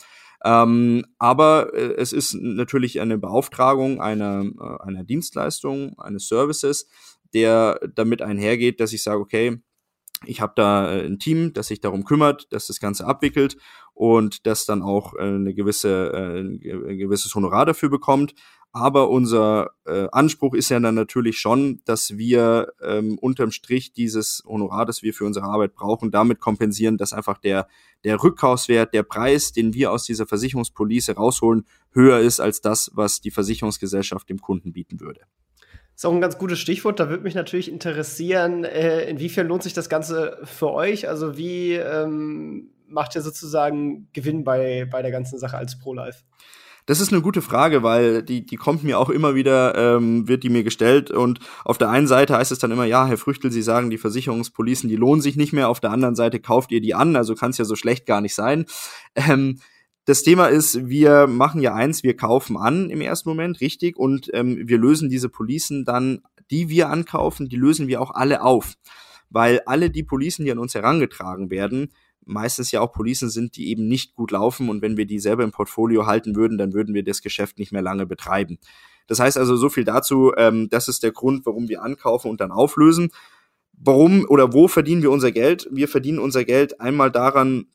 Ähm, 0.46 1.04
aber 1.18 1.74
äh, 1.74 1.96
es 1.98 2.14
ist 2.14 2.36
natürlich 2.36 3.02
eine 3.02 3.18
Beauftragung 3.18 4.02
einer, 4.02 4.44
äh, 4.44 4.84
einer 4.84 5.04
Dienstleistung, 5.04 5.98
eines 5.98 6.28
Services, 6.28 6.88
der 7.34 7.80
damit 7.96 8.22
einhergeht, 8.22 8.80
dass 8.80 8.94
ich 8.94 9.02
sage, 9.02 9.20
okay, 9.20 9.64
ich 10.26 10.42
habe 10.42 10.54
da 10.56 10.92
äh, 10.92 11.06
ein 11.06 11.20
Team, 11.20 11.54
das 11.54 11.68
sich 11.68 11.82
darum 11.82 12.06
kümmert, 12.06 12.52
dass 12.52 12.68
das 12.68 12.80
Ganze 12.80 13.06
abwickelt 13.06 13.58
und 13.94 14.46
das 14.48 14.66
dann 14.66 14.82
auch 14.82 15.14
äh, 15.16 15.22
eine 15.22 15.54
gewisse, 15.54 16.12
äh, 16.14 16.40
ein 16.40 16.98
gewisses 16.98 17.34
Honorar 17.36 17.66
dafür 17.66 17.90
bekommt. 17.90 18.34
Aber 18.76 19.12
unser 19.12 19.70
äh, 19.86 20.08
Anspruch 20.12 20.56
ist 20.56 20.70
ja 20.70 20.80
dann 20.80 20.96
natürlich 20.96 21.38
schon, 21.38 21.82
dass 21.86 22.18
wir 22.18 22.74
ähm, 22.82 23.20
unterm 23.20 23.52
Strich 23.52 23.94
dieses 23.94 24.44
Honorar, 24.48 24.88
das 24.88 25.04
wir 25.04 25.14
für 25.14 25.26
unsere 25.26 25.46
Arbeit 25.46 25.76
brauchen, 25.76 26.10
damit 26.10 26.40
kompensieren, 26.40 26.98
dass 26.98 27.14
einfach 27.14 27.38
der, 27.38 27.68
der 28.04 28.24
Rückkaufswert, 28.24 28.92
der 28.96 29.04
Preis, 29.04 29.52
den 29.52 29.76
wir 29.76 29.92
aus 29.92 30.06
dieser 30.06 30.26
Versicherungspolice 30.26 31.14
rausholen, 31.14 31.68
höher 31.92 32.20
ist 32.20 32.40
als 32.40 32.62
das, 32.62 32.90
was 32.96 33.22
die 33.22 33.30
Versicherungsgesellschaft 33.30 34.28
dem 34.28 34.42
Kunden 34.42 34.74
bieten 34.74 35.00
würde. 35.00 35.22
Ist 35.96 36.06
auch 36.06 36.14
ein 36.14 36.22
ganz 36.22 36.38
gutes 36.38 36.60
Stichwort. 36.60 37.00
Da 37.00 37.10
würde 37.10 37.24
mich 37.24 37.36
natürlich 37.36 37.70
interessieren, 37.70 38.64
äh, 38.64 39.10
inwiefern 39.10 39.48
lohnt 39.48 39.64
sich 39.64 39.74
das 39.74 39.90
Ganze 39.90 40.40
für 40.44 40.72
euch? 40.72 41.08
Also 41.08 41.38
wie 41.38 41.74
ähm, 41.74 42.72
macht 42.88 43.16
ihr 43.16 43.22
sozusagen 43.22 44.08
Gewinn 44.14 44.44
bei, 44.44 44.88
bei 44.90 45.02
der 45.02 45.12
ganzen 45.12 45.38
Sache 45.40 45.58
als 45.58 45.78
Pro-Life? 45.78 46.24
Das 46.86 47.00
ist 47.00 47.14
eine 47.14 47.22
gute 47.22 47.42
Frage, 47.42 47.82
weil 47.82 48.24
die, 48.24 48.46
die 48.46 48.58
kommt 48.58 48.84
mir 48.84 49.00
auch 49.00 49.10
immer 49.10 49.36
wieder, 49.36 49.76
ähm, 49.76 50.28
wird 50.28 50.44
die 50.44 50.50
mir 50.50 50.64
gestellt. 50.64 51.12
Und 51.12 51.40
auf 51.64 51.78
der 51.78 51.90
einen 51.90 52.08
Seite 52.08 52.36
heißt 52.36 52.52
es 52.52 52.60
dann 52.60 52.72
immer, 52.72 52.84
ja, 52.84 53.08
Herr 53.08 53.18
Früchtel, 53.18 53.52
Sie 53.52 53.62
sagen, 53.62 53.90
die 53.90 53.98
Versicherungspolicen, 53.98 54.90
die 54.90 54.98
lohnen 54.98 55.22
sich 55.22 55.38
nicht 55.38 55.54
mehr. 55.54 55.70
Auf 55.70 55.80
der 55.80 55.92
anderen 55.92 56.16
Seite 56.16 56.42
kauft 56.42 56.74
ihr 56.74 56.82
die 56.82 56.94
an, 56.94 57.16
also 57.16 57.36
kann 57.36 57.52
es 57.52 57.58
ja 57.58 57.64
so 57.64 57.76
schlecht 57.76 58.06
gar 58.06 58.20
nicht 58.20 58.36
sein. 58.36 58.66
Ähm, 59.16 59.60
das 60.06 60.24
Thema 60.24 60.48
ist, 60.48 60.90
wir 60.90 61.28
machen 61.28 61.62
ja 61.62 61.74
eins, 61.74 62.04
wir 62.04 62.16
kaufen 62.16 62.58
an 62.58 62.90
im 62.90 63.02
ersten 63.02 63.30
Moment, 63.30 63.62
richtig, 63.62 63.98
und 63.98 64.30
ähm, 64.34 64.68
wir 64.68 64.78
lösen 64.78 65.10
diese 65.10 65.30
Policen 65.30 65.86
dann, 65.86 66.22
die 66.52 66.70
wir 66.70 66.90
ankaufen, 66.90 67.48
die 67.48 67.56
lösen 67.56 67.88
wir 67.88 68.02
auch 68.02 68.12
alle 68.12 68.42
auf. 68.42 68.76
Weil 69.30 69.62
alle 69.66 69.90
die 69.90 70.04
Policen, 70.04 70.46
die 70.46 70.52
an 70.52 70.60
uns 70.60 70.76
herangetragen 70.76 71.50
werden, 71.50 71.94
meistens 72.26 72.72
ja 72.72 72.82
auch 72.82 72.92
Policen 72.92 73.30
sind, 73.30 73.56
die 73.56 73.70
eben 73.70 73.88
nicht 73.88 74.14
gut 74.16 74.32
laufen 74.32 74.70
und 74.70 74.82
wenn 74.82 74.98
wir 74.98 75.06
die 75.06 75.20
selber 75.20 75.44
im 75.44 75.52
Portfolio 75.52 76.06
halten 76.06 76.36
würden, 76.36 76.58
dann 76.58 76.74
würden 76.74 76.94
wir 76.94 77.04
das 77.04 77.22
Geschäft 77.22 77.58
nicht 77.60 77.72
mehr 77.72 77.82
lange 77.82 78.06
betreiben. 78.06 78.60
Das 79.08 79.20
heißt 79.20 79.38
also 79.38 79.56
so 79.58 79.70
viel 79.70 79.84
dazu, 79.84 80.32
ähm, 80.38 80.70
das 80.70 80.88
ist 80.88 81.04
der 81.04 81.12
Grund, 81.12 81.46
warum 81.46 81.68
wir 81.68 81.82
ankaufen 81.82 82.30
und 82.30 82.40
dann 82.40 82.52
auflösen 82.52 83.10
warum 83.84 84.26
oder 84.30 84.54
wo 84.54 84.68
verdienen 84.68 85.02
wir 85.02 85.12
unser 85.12 85.32
Geld? 85.32 85.68
Wir 85.72 85.88
verdienen 85.88 86.20
unser 86.20 86.44
Geld 86.44 86.80
einmal 86.80 87.12
daran, 87.12 87.68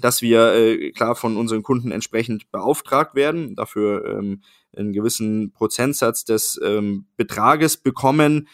dass 0.00 0.22
wir 0.22 0.54
äh, 0.54 0.90
klar 0.92 1.16
von 1.16 1.36
unseren 1.36 1.62
Kunden 1.62 1.90
entsprechend 1.90 2.50
beauftragt 2.50 3.14
werden, 3.14 3.54
dafür 3.54 4.04
ähm, 4.18 4.42
einen 4.76 4.92
gewissen 4.92 5.52
Prozentsatz 5.52 6.24
des 6.24 6.60
ähm, 6.62 7.06
Betrages 7.16 7.76
bekommen, 7.76 8.48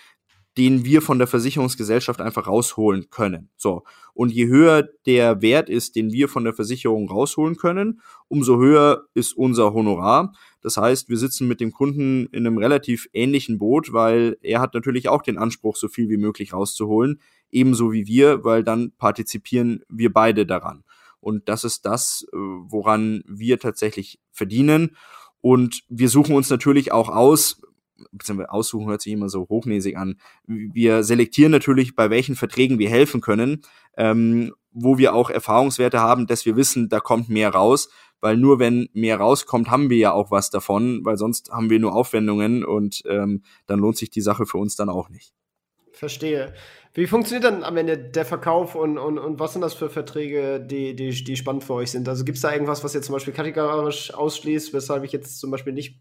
den 0.58 0.84
wir 0.84 1.00
von 1.00 1.18
der 1.18 1.26
Versicherungsgesellschaft 1.26 2.20
einfach 2.20 2.46
rausholen 2.46 3.08
können. 3.10 3.48
So. 3.56 3.84
Und 4.12 4.30
je 4.30 4.46
höher 4.46 4.86
der 5.06 5.40
Wert 5.40 5.70
ist, 5.70 5.96
den 5.96 6.12
wir 6.12 6.28
von 6.28 6.44
der 6.44 6.52
Versicherung 6.52 7.08
rausholen 7.08 7.56
können, 7.56 8.00
umso 8.28 8.58
höher 8.58 9.06
ist 9.14 9.32
unser 9.32 9.72
Honorar. 9.72 10.34
Das 10.60 10.76
heißt, 10.76 11.08
wir 11.08 11.16
sitzen 11.16 11.48
mit 11.48 11.60
dem 11.60 11.72
Kunden 11.72 12.26
in 12.26 12.46
einem 12.46 12.58
relativ 12.58 13.08
ähnlichen 13.14 13.58
Boot, 13.58 13.94
weil 13.94 14.36
er 14.42 14.60
hat 14.60 14.74
natürlich 14.74 15.08
auch 15.08 15.22
den 15.22 15.38
Anspruch, 15.38 15.76
so 15.76 15.88
viel 15.88 16.10
wie 16.10 16.18
möglich 16.18 16.52
rauszuholen, 16.52 17.20
ebenso 17.50 17.92
wie 17.92 18.06
wir, 18.06 18.44
weil 18.44 18.62
dann 18.62 18.92
partizipieren 18.98 19.82
wir 19.88 20.12
beide 20.12 20.44
daran. 20.44 20.84
Und 21.22 21.48
das 21.48 21.64
ist 21.64 21.86
das, 21.86 22.26
äh, 22.32 22.36
woran 22.36 23.22
wir 23.26 23.58
tatsächlich 23.58 24.20
verdienen. 24.32 24.96
Und 25.40 25.82
wir 25.88 26.08
suchen 26.08 26.34
uns 26.34 26.50
natürlich 26.50 26.92
auch 26.92 27.08
aus, 27.08 27.62
beziehungsweise 28.10 28.50
aussuchen 28.50 28.88
hört 28.88 29.02
sich 29.02 29.12
immer 29.12 29.28
so 29.28 29.48
hochnäsig 29.48 29.96
an. 29.96 30.20
Wir 30.46 31.04
selektieren 31.04 31.52
natürlich, 31.52 31.94
bei 31.94 32.10
welchen 32.10 32.34
Verträgen 32.34 32.78
wir 32.78 32.90
helfen 32.90 33.20
können, 33.20 33.62
ähm, 33.96 34.52
wo 34.72 34.98
wir 34.98 35.14
auch 35.14 35.30
Erfahrungswerte 35.30 36.00
haben, 36.00 36.26
dass 36.26 36.44
wir 36.44 36.56
wissen, 36.56 36.88
da 36.88 37.00
kommt 37.00 37.28
mehr 37.28 37.50
raus, 37.50 37.88
weil 38.20 38.36
nur 38.36 38.58
wenn 38.58 38.88
mehr 38.92 39.18
rauskommt, 39.18 39.70
haben 39.70 39.90
wir 39.90 39.98
ja 39.98 40.12
auch 40.12 40.30
was 40.30 40.50
davon, 40.50 41.04
weil 41.04 41.16
sonst 41.16 41.50
haben 41.50 41.70
wir 41.70 41.78
nur 41.78 41.94
Aufwendungen 41.94 42.64
und 42.64 43.02
ähm, 43.06 43.42
dann 43.66 43.78
lohnt 43.78 43.96
sich 43.96 44.10
die 44.10 44.20
Sache 44.20 44.46
für 44.46 44.58
uns 44.58 44.76
dann 44.76 44.88
auch 44.88 45.08
nicht. 45.08 45.32
Verstehe. 45.92 46.54
Wie 46.94 47.06
funktioniert 47.06 47.44
dann 47.44 47.64
am 47.64 47.76
Ende 47.78 47.96
der 47.96 48.26
Verkauf 48.26 48.74
und, 48.74 48.98
und, 48.98 49.18
und 49.18 49.40
was 49.40 49.54
sind 49.54 49.62
das 49.62 49.72
für 49.72 49.88
Verträge, 49.88 50.60
die, 50.60 50.94
die, 50.94 51.10
die 51.24 51.36
spannend 51.36 51.64
für 51.64 51.74
euch 51.74 51.90
sind? 51.90 52.06
Also 52.06 52.24
gibt 52.24 52.36
es 52.36 52.42
da 52.42 52.52
irgendwas, 52.52 52.84
was 52.84 52.94
ihr 52.94 53.00
zum 53.00 53.14
Beispiel 53.14 53.32
kategorisch 53.32 54.12
ausschließt, 54.12 54.74
weshalb 54.74 55.02
ich 55.04 55.12
jetzt 55.12 55.40
zum 55.40 55.50
Beispiel 55.50 55.72
nicht 55.72 55.98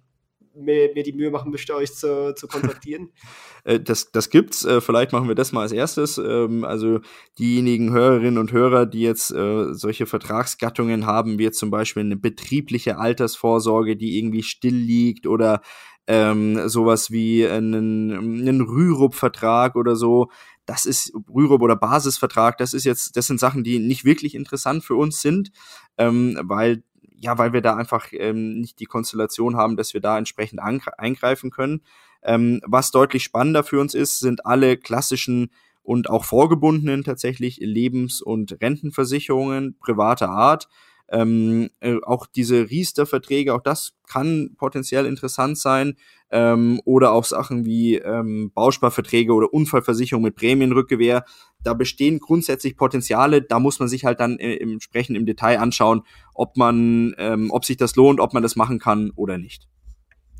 mir, 0.53 0.91
mir 0.93 1.03
die 1.03 1.13
Mühe 1.13 1.31
machen 1.31 1.51
möchte, 1.51 1.75
euch 1.75 1.93
zu, 1.93 2.33
zu 2.35 2.47
kontaktieren? 2.47 3.09
Äh, 3.63 3.79
das, 3.79 4.11
das 4.11 4.31
gibt's. 4.31 4.65
Äh, 4.65 4.81
vielleicht 4.81 5.11
machen 5.11 5.27
wir 5.27 5.35
das 5.35 5.51
mal 5.51 5.61
als 5.61 5.71
erstes. 5.71 6.17
Ähm, 6.17 6.63
also 6.63 6.99
diejenigen 7.37 7.93
Hörerinnen 7.93 8.39
und 8.39 8.51
Hörer, 8.51 8.87
die 8.87 9.01
jetzt 9.01 9.29
äh, 9.29 9.75
solche 9.75 10.07
Vertragsgattungen 10.07 11.05
haben, 11.05 11.37
wie 11.37 11.43
jetzt 11.43 11.59
zum 11.59 11.69
Beispiel 11.69 12.01
eine 12.01 12.15
betriebliche 12.15 12.97
Altersvorsorge, 12.97 13.95
die 13.97 14.17
irgendwie 14.17 14.41
still 14.41 14.73
liegt 14.73 15.27
oder 15.27 15.61
ähm, 16.07 16.67
sowas 16.67 17.11
wie 17.11 17.45
einen, 17.45 18.11
einen 18.11 18.61
Rürup-Vertrag 18.61 19.75
oder 19.75 19.95
so. 19.95 20.31
Das 20.71 20.85
ist 20.85 21.11
Rürup 21.27 21.61
oder 21.61 21.75
Basisvertrag. 21.75 22.57
Das 22.57 22.73
ist 22.73 22.85
jetzt, 22.85 23.17
das 23.17 23.27
sind 23.27 23.41
Sachen, 23.41 23.65
die 23.65 23.77
nicht 23.77 24.05
wirklich 24.05 24.35
interessant 24.35 24.85
für 24.85 24.95
uns 24.95 25.21
sind, 25.21 25.51
ähm, 25.97 26.39
weil 26.43 26.83
ja, 27.19 27.37
weil 27.37 27.51
wir 27.51 27.59
da 27.59 27.75
einfach 27.75 28.07
ähm, 28.13 28.61
nicht 28.61 28.79
die 28.79 28.85
Konstellation 28.85 29.57
haben, 29.57 29.75
dass 29.75 29.93
wir 29.93 29.99
da 29.99 30.17
entsprechend 30.17 30.61
eingreifen 30.61 31.51
können. 31.51 31.81
Ähm, 32.23 32.61
was 32.65 32.91
deutlich 32.91 33.21
spannender 33.21 33.65
für 33.65 33.81
uns 33.81 33.93
ist, 33.93 34.19
sind 34.19 34.45
alle 34.45 34.77
klassischen 34.77 35.51
und 35.83 36.09
auch 36.09 36.23
vorgebundenen 36.23 37.03
tatsächlich 37.03 37.57
Lebens- 37.57 38.21
und 38.21 38.57
Rentenversicherungen 38.61 39.77
privater 39.77 40.29
Art. 40.29 40.69
Ähm, 41.09 41.69
äh, 41.81 41.97
auch 42.01 42.27
diese 42.27 42.69
Riester-Verträge, 42.69 43.53
auch 43.53 43.61
das 43.61 43.97
kann 44.07 44.55
potenziell 44.57 45.05
interessant 45.05 45.57
sein. 45.57 45.97
Ähm, 46.31 46.81
oder 46.85 47.11
auch 47.11 47.25
Sachen 47.25 47.65
wie 47.65 47.95
ähm, 47.95 48.51
Bausparverträge 48.53 49.33
oder 49.33 49.53
Unfallversicherung 49.53 50.23
mit 50.23 50.35
Prämienrückgewehr. 50.35 51.25
Da 51.63 51.73
bestehen 51.73 52.19
grundsätzlich 52.19 52.77
Potenziale. 52.77 53.41
Da 53.41 53.59
muss 53.59 53.79
man 53.79 53.89
sich 53.89 54.05
halt 54.05 54.19
dann 54.19 54.39
äh, 54.39 54.55
entsprechend 54.55 55.17
im 55.17 55.25
Detail 55.25 55.59
anschauen, 55.59 56.03
ob 56.33 56.57
man, 56.57 57.13
ähm, 57.17 57.51
ob 57.51 57.65
sich 57.65 57.77
das 57.77 57.95
lohnt, 57.95 58.19
ob 58.19 58.33
man 58.33 58.43
das 58.43 58.55
machen 58.55 58.79
kann 58.79 59.11
oder 59.15 59.37
nicht. 59.37 59.67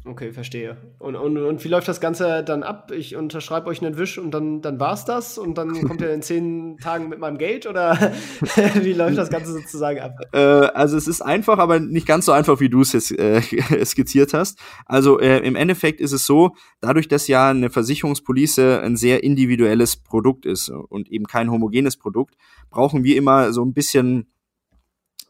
Okay, 0.04 0.32
verstehe. 0.32 0.78
Und, 0.98 1.16
und, 1.16 1.38
und 1.38 1.64
wie 1.64 1.68
läuft 1.68 1.88
das 1.88 2.02
Ganze 2.02 2.44
dann 2.44 2.64
ab? 2.64 2.92
Ich 2.92 3.16
unterschreibe 3.16 3.68
euch 3.68 3.84
einen 3.84 3.98
Wisch 3.98 4.18
und 4.18 4.32
dann, 4.32 4.62
dann 4.62 4.80
war's 4.80 5.06
das 5.06 5.38
und 5.38 5.60
dann 5.60 5.80
kommt 5.84 6.02
ihr 6.02 6.12
in 6.12 6.24
zehn 6.24 6.78
Tagen 6.82 7.08
mit 7.08 7.20
meinem 7.20 7.38
Geld 7.38 7.68
oder 7.68 7.96
wie 8.82 8.94
läuft 8.94 9.18
das 9.18 9.30
Ganze 9.30 9.54
sozusagen 9.54 10.00
ab? 10.00 10.14
Äh, 10.34 10.40
also 10.40 10.98
es 10.98 11.08
ist 11.08 11.22
einfach, 11.22 11.60
aber 11.60 11.80
nicht 11.80 12.08
ganz 12.08 12.26
so 12.26 12.32
einfach, 12.32 12.60
wie 12.60 12.70
du 12.70 12.82
es 12.82 12.94
jetzt 12.94 13.12
äh, 13.12 13.42
skizziert 13.86 14.34
hast. 14.34 14.58
Also 14.88 15.20
äh, 15.20 15.38
im 15.40 15.56
Endeffekt 15.56 16.02
ist 16.02 16.14
es 16.14 16.26
so, 16.26 16.56
dadurch, 16.80 17.08
dass 17.08 17.28
ja 17.28 17.52
eine 17.52 17.70
Versicherungspolice 17.70 18.82
ein 18.82 18.98
sehr 18.98 19.24
individuelles 19.24 19.98
Produkt 19.98 20.48
ist 20.48 20.70
und 20.70 21.12
eben 21.12 21.26
kein 21.26 21.52
homogenes 21.52 21.98
Produkt, 21.98 22.36
brauchen 22.72 23.04
wir 23.04 23.18
immer 23.18 23.54
so 23.54 23.64
ein 23.64 23.74
bisschen 23.74 24.31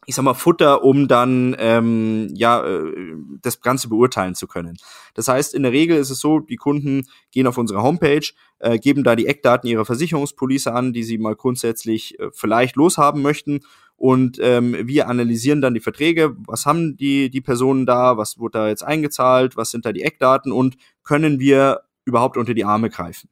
ich 0.06 0.14
sag 0.14 0.24
mal, 0.24 0.34
Futter, 0.34 0.82
um 0.82 1.06
dann 1.06 1.54
ähm, 1.58 2.28
ja 2.34 2.64
äh, 2.64 2.92
das 3.40 3.60
Ganze 3.60 3.88
beurteilen 3.88 4.34
zu 4.34 4.48
können. 4.48 4.76
Das 5.14 5.28
heißt, 5.28 5.54
in 5.54 5.62
der 5.62 5.72
Regel 5.72 5.96
ist 5.96 6.10
es 6.10 6.18
so, 6.18 6.40
die 6.40 6.56
Kunden 6.56 7.06
gehen 7.30 7.46
auf 7.46 7.58
unsere 7.58 7.82
Homepage, 7.82 8.26
äh, 8.58 8.78
geben 8.78 9.04
da 9.04 9.14
die 9.14 9.26
Eckdaten 9.26 9.68
ihrer 9.68 9.84
Versicherungspolice 9.84 10.72
an, 10.72 10.92
die 10.92 11.04
sie 11.04 11.18
mal 11.18 11.36
grundsätzlich 11.36 12.18
äh, 12.18 12.30
vielleicht 12.32 12.76
loshaben 12.76 13.22
möchten. 13.22 13.60
Und 13.94 14.38
ähm, 14.40 14.76
wir 14.82 15.08
analysieren 15.08 15.60
dann 15.60 15.74
die 15.74 15.80
Verträge, 15.80 16.34
was 16.46 16.66
haben 16.66 16.96
die, 16.96 17.30
die 17.30 17.40
Personen 17.40 17.86
da, 17.86 18.16
was 18.16 18.38
wurde 18.38 18.58
da 18.58 18.68
jetzt 18.68 18.82
eingezahlt, 18.82 19.56
was 19.56 19.70
sind 19.70 19.86
da 19.86 19.92
die 19.92 20.02
Eckdaten 20.02 20.50
und 20.50 20.76
können 21.04 21.38
wir 21.38 21.82
überhaupt 22.04 22.36
unter 22.36 22.54
die 22.54 22.64
Arme 22.64 22.90
greifen. 22.90 23.28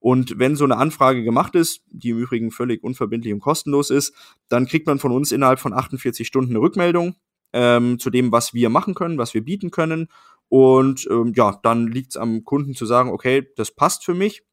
Und 0.00 0.38
wenn 0.38 0.56
so 0.56 0.64
eine 0.64 0.76
Anfrage 0.76 1.24
gemacht 1.24 1.54
ist, 1.54 1.82
die 1.88 2.10
im 2.10 2.18
Übrigen 2.18 2.50
völlig 2.50 2.84
unverbindlich 2.84 3.32
und 3.32 3.40
kostenlos 3.40 3.90
ist, 3.90 4.14
dann 4.48 4.66
kriegt 4.66 4.86
man 4.86 4.98
von 4.98 5.12
uns 5.12 5.32
innerhalb 5.32 5.58
von 5.58 5.72
48 5.72 6.26
Stunden 6.26 6.52
eine 6.52 6.60
Rückmeldung 6.60 7.16
ähm, 7.52 7.98
zu 7.98 8.10
dem, 8.10 8.30
was 8.30 8.54
wir 8.54 8.70
machen 8.70 8.94
können, 8.94 9.18
was 9.18 9.34
wir 9.34 9.44
bieten 9.44 9.70
können. 9.70 10.08
Und 10.48 11.06
ähm, 11.10 11.32
ja, 11.34 11.58
dann 11.62 11.88
liegt 11.88 12.12
es 12.12 12.16
am 12.16 12.44
Kunden 12.44 12.74
zu 12.74 12.86
sagen, 12.86 13.10
okay, 13.10 13.48
das 13.56 13.74
passt 13.74 14.04
für 14.04 14.14
mich 14.14 14.44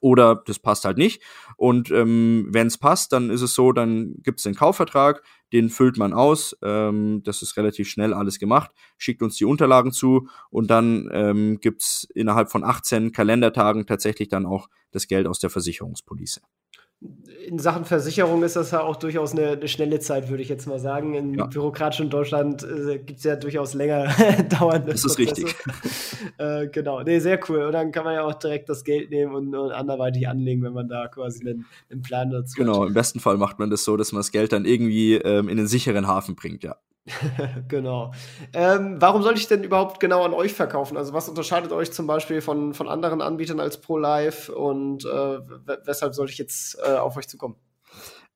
oder 0.00 0.36
das 0.46 0.58
passt 0.58 0.84
halt 0.84 0.98
nicht. 0.98 1.22
Und 1.56 1.90
ähm, 1.90 2.48
wenn 2.50 2.66
es 2.66 2.78
passt, 2.78 3.12
dann 3.12 3.30
ist 3.30 3.42
es 3.42 3.54
so, 3.54 3.72
dann 3.72 4.14
gibt 4.22 4.40
es 4.40 4.44
den 4.44 4.54
Kaufvertrag, 4.54 5.22
den 5.52 5.70
füllt 5.70 5.96
man 5.96 6.12
aus. 6.12 6.56
Ähm, 6.62 7.22
das 7.24 7.42
ist 7.42 7.56
relativ 7.56 7.88
schnell 7.88 8.12
alles 8.12 8.38
gemacht, 8.38 8.70
schickt 8.98 9.22
uns 9.22 9.36
die 9.36 9.44
Unterlagen 9.44 9.92
zu 9.92 10.28
und 10.50 10.70
dann 10.70 11.08
ähm, 11.12 11.58
gibt 11.60 12.08
innerhalb 12.14 12.50
von 12.50 12.64
18 12.64 13.12
Kalendertagen 13.12 13.86
tatsächlich 13.86 14.28
dann 14.28 14.46
auch 14.46 14.68
das 14.90 15.06
Geld 15.06 15.26
aus 15.26 15.38
der 15.38 15.50
Versicherungspolice 15.50 16.40
in 17.46 17.58
Sachen 17.58 17.84
Versicherung 17.84 18.42
ist 18.42 18.56
das 18.56 18.70
ja 18.70 18.80
auch 18.80 18.96
durchaus 18.96 19.32
eine, 19.32 19.50
eine 19.50 19.68
schnelle 19.68 20.00
Zeit, 20.00 20.28
würde 20.28 20.42
ich 20.42 20.48
jetzt 20.48 20.66
mal 20.66 20.78
sagen. 20.78 21.14
In 21.14 21.34
ja. 21.34 21.46
bürokratischen 21.46 22.10
Deutschland 22.10 22.62
äh, 22.62 22.98
gibt 22.98 23.18
es 23.18 23.24
ja 23.24 23.36
durchaus 23.36 23.74
länger 23.74 24.08
dauernde 24.58 24.92
Das 24.92 25.04
ist 25.04 25.16
Prozesse. 25.16 25.46
richtig. 25.46 25.56
äh, 26.38 26.68
genau, 26.68 27.02
nee, 27.02 27.18
sehr 27.18 27.38
cool. 27.48 27.64
Und 27.64 27.72
dann 27.72 27.92
kann 27.92 28.04
man 28.04 28.14
ja 28.14 28.24
auch 28.24 28.34
direkt 28.34 28.68
das 28.68 28.84
Geld 28.84 29.10
nehmen 29.10 29.34
und, 29.34 29.54
und 29.54 29.72
anderweitig 29.72 30.26
anlegen, 30.28 30.62
wenn 30.62 30.72
man 30.72 30.88
da 30.88 31.08
quasi 31.08 31.46
einen, 31.46 31.66
einen 31.90 32.02
Plan 32.02 32.30
dazu 32.30 32.56
genau, 32.56 32.72
hat. 32.72 32.76
Genau, 32.76 32.86
im 32.86 32.94
besten 32.94 33.20
Fall 33.20 33.36
macht 33.36 33.58
man 33.58 33.70
das 33.70 33.84
so, 33.84 33.96
dass 33.96 34.12
man 34.12 34.20
das 34.20 34.32
Geld 34.32 34.52
dann 34.52 34.64
irgendwie 34.64 35.14
ähm, 35.14 35.48
in 35.48 35.58
einen 35.58 35.68
sicheren 35.68 36.06
Hafen 36.06 36.34
bringt, 36.36 36.64
ja. 36.64 36.76
genau. 37.68 38.12
Ähm, 38.52 38.96
warum 38.98 39.22
soll 39.22 39.34
ich 39.34 39.46
denn 39.46 39.62
überhaupt 39.62 40.00
genau 40.00 40.24
an 40.24 40.32
euch 40.32 40.54
verkaufen? 40.54 40.96
Also 40.96 41.12
was 41.12 41.28
unterscheidet 41.28 41.72
euch 41.72 41.92
zum 41.92 42.06
Beispiel 42.06 42.40
von, 42.40 42.72
von 42.72 42.88
anderen 42.88 43.20
Anbietern 43.20 43.60
als 43.60 43.80
ProLife 43.80 44.54
und 44.54 45.04
äh, 45.04 45.38
weshalb 45.84 46.14
soll 46.14 46.30
ich 46.30 46.38
jetzt 46.38 46.78
äh, 46.82 46.94
auf 46.94 47.16
euch 47.16 47.28
zukommen? 47.28 47.56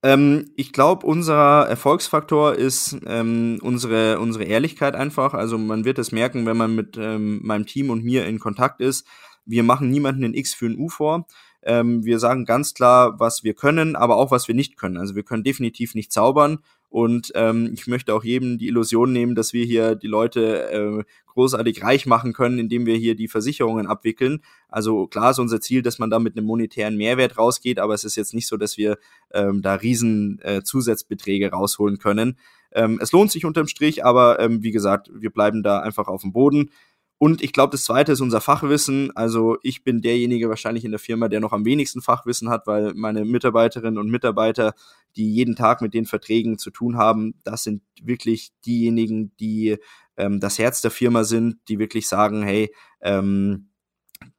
Ähm, 0.03 0.53
ich 0.57 0.73
glaube, 0.73 1.07
unser 1.07 1.67
Erfolgsfaktor 1.69 2.55
ist 2.55 2.99
ähm, 3.07 3.59
unsere, 3.63 4.21
unsere 4.21 4.45
Ehrlichkeit 4.45 4.95
einfach. 4.95 5.35
Also 5.35 5.59
man 5.59 5.85
wird 5.85 5.99
es 5.99 6.13
merken, 6.13 6.47
wenn 6.47 6.57
man 6.57 6.75
mit 6.75 6.97
ähm, 6.99 7.41
meinem 7.43 7.67
Team 7.67 7.91
und 7.91 8.05
mir 8.05 8.27
in 8.27 8.39
Kontakt 8.39 8.81
ist. 8.81 9.07
Wir 9.45 9.63
machen 9.63 9.91
niemanden 9.91 10.21
den 10.21 10.35
X 10.35 10.55
für 10.55 10.67
ein 10.67 10.79
U 10.79 10.89
vor. 10.89 11.27
Ähm, 11.63 12.05
wir 12.05 12.19
sagen 12.19 12.45
ganz 12.45 12.75
klar, 12.75 13.19
was 13.19 13.43
wir 13.43 13.55
können, 13.55 13.97
aber 13.97 14.17
auch 14.17 14.31
was 14.31 14.47
wir 14.47 14.55
nicht 14.55 14.77
können. 14.77 14.99
Also 14.99 15.17
wir 15.17 15.25
können 15.25 15.43
definitiv 15.43 15.95
nicht 15.95 16.13
zaubern 16.13 16.59
und 16.91 17.33
ähm, 17.35 17.71
ich 17.75 17.87
möchte 17.87 18.15
auch 18.15 18.25
jedem 18.25 18.57
die 18.59 18.69
Illusion 18.69 19.13
nehmen, 19.13 19.35
dass 19.35 19.53
wir 19.53 19.65
hier 19.65 19.95
die 19.95 20.07
Leute 20.07 20.71
äh, 20.71 21.05
großartig 21.27 21.83
reich 21.83 22.07
machen 22.07 22.33
können, 22.33 22.59
indem 22.59 22.87
wir 22.87 22.97
hier 22.97 23.15
die 23.15 23.29
Versicherungen 23.29 23.87
abwickeln. 23.87 24.41
Also 24.69 25.07
klar 25.07 25.31
ist 25.31 25.39
unser 25.39 25.61
Ziel, 25.61 25.83
dass 25.83 25.99
man 25.99 26.11
da 26.11 26.19
mit 26.19 26.37
einem 26.37 26.47
monetären 26.47 26.97
Mehrwert 26.97 27.37
rausgeht, 27.37 27.79
aber 27.79 27.95
es 27.95 28.05
ist 28.05 28.17
jetzt 28.17 28.35
nicht 28.35 28.49
so, 28.49 28.57
dass 28.57 28.79
wir 28.79 28.99
ähm, 29.33 29.61
da 29.63 29.75
riesen 29.75 30.41
äh, 30.43 30.63
Zusatzbeträge 30.63 31.51
rausholen 31.51 31.99
können. 31.99 32.39
Ähm, 32.73 32.99
es 33.03 33.13
lohnt 33.13 33.31
sich 33.31 33.45
unterm 33.45 33.67
Strich, 33.67 34.05
aber 34.05 34.41
ähm, 34.41 34.63
wie 34.63 34.73
gesagt, 34.73 35.11
wir 35.13 35.31
bleiben 35.31 35.63
da 35.63 35.81
einfach 35.81 36.09
auf 36.09 36.23
dem 36.23 36.33
Boden. 36.33 36.71
Und 37.19 37.43
ich 37.43 37.53
glaube, 37.53 37.73
das 37.73 37.83
zweite 37.83 38.13
ist 38.13 38.21
unser 38.21 38.41
Fachwissen. 38.41 39.15
Also 39.17 39.59
ich 39.63 39.83
bin 39.83 40.01
derjenige 40.01 40.49
wahrscheinlich 40.49 40.85
in 40.85 40.93
der 40.93 41.01
Firma, 41.01 41.29
der 41.29 41.41
noch 41.41 41.53
am 41.53 41.65
wenigsten 41.65 42.01
Fachwissen 42.01 42.49
hat, 42.49 42.69
weil 42.69 42.95
meine 42.95 43.25
Mitarbeiterinnen 43.25 43.99
und 43.99 44.09
Mitarbeiter, 44.09 44.75
die 45.17 45.35
jeden 45.35 45.57
Tag 45.57 45.83
mit 45.83 45.95
den 45.95 46.07
Verträgen 46.07 46.59
zu 46.59 46.71
tun 46.71 46.97
haben, 46.97 47.35
das 47.43 47.65
sind 47.65 47.83
wirklich 48.01 48.53
diejenigen, 48.65 49.37
die 49.39 49.79
ähm, 50.17 50.39
das 50.39 50.61
Herz 50.61 50.81
der 50.81 50.93
Firma 50.93 51.25
sind, 51.25 51.57
die 51.69 51.81
wirklich 51.81 52.07
sagen, 52.07 52.45
hey, 52.45 52.73
ähm, 53.01 53.69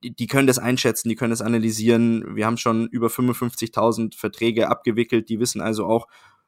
die, 0.01 0.27
können 0.27 0.47
das 0.47 0.59
einschätzen, 0.59 1.09
die 1.09 1.15
können 1.15 1.31
das 1.31 1.41
analysieren. 1.41 2.35
Wir 2.35 2.45
haben 2.45 2.57
schon 2.57 2.87
über 2.87 3.07
55.000 3.07 4.15
Verträge 4.15 4.69
abgewickelt, 4.69 5.29
die 5.29 5.39
wissen 5.39 5.61
also 5.61 5.85
auch, 5.85 6.07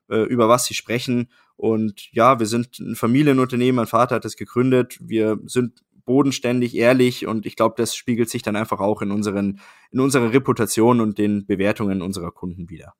äh, 0.10 0.24
über 0.24 0.50
was 0.50 0.66
sie 0.66 0.74
sprechen. 0.74 1.30
Und 1.56 2.12
ja, 2.12 2.40
wir 2.40 2.46
sind 2.46 2.80
ein 2.80 2.96
Familienunternehmen, 2.96 3.76
mein 3.76 3.88
Vater 3.88 4.16
hat 4.16 4.26
es 4.26 4.36
gegründet. 4.36 4.98
Wir 5.00 5.40
sind 5.46 5.84
bodenständig, 6.06 6.76
ehrlich 6.76 7.28
und 7.28 7.46
ich 7.46 7.56
glaube, 7.56 7.76
das 7.78 7.96
spiegelt 7.96 8.30
sich 8.30 8.42
dann 8.42 8.56
einfach 8.56 8.80
auch 8.80 9.02
in 9.02 9.12
unseren, 9.12 9.60
in 9.92 10.00
unserer 10.00 10.34
Reputation 10.34 11.02
und 11.02 11.18
den 11.18 11.46
Bewertungen 11.46 12.02
unserer 12.02 12.32
Kunden 12.32 12.70
wieder. 12.70 12.94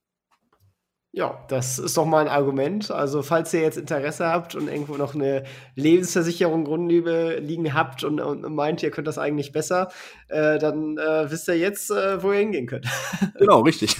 Ja, 1.14 1.44
das 1.48 1.78
ist 1.78 1.98
doch 1.98 2.06
mal 2.06 2.22
ein 2.22 2.28
Argument. 2.28 2.90
Also, 2.90 3.20
falls 3.20 3.52
ihr 3.52 3.60
jetzt 3.60 3.76
Interesse 3.76 4.26
habt 4.28 4.54
und 4.54 4.68
irgendwo 4.68 4.96
noch 4.96 5.14
eine 5.14 5.44
Lebensversicherung 5.74 6.64
Grundliebe 6.64 7.36
liegen 7.38 7.74
habt 7.74 8.02
und, 8.02 8.18
und, 8.18 8.50
meint, 8.54 8.82
ihr 8.82 8.90
könnt 8.90 9.06
das 9.06 9.18
eigentlich 9.18 9.52
besser, 9.52 9.90
äh, 10.28 10.58
dann 10.58 10.96
äh, 10.96 11.30
wisst 11.30 11.48
ihr 11.48 11.58
jetzt, 11.58 11.90
äh, 11.90 12.22
wo 12.22 12.32
ihr 12.32 12.38
hingehen 12.38 12.66
könnt. 12.66 12.86
genau, 13.38 13.60
richtig. 13.60 13.94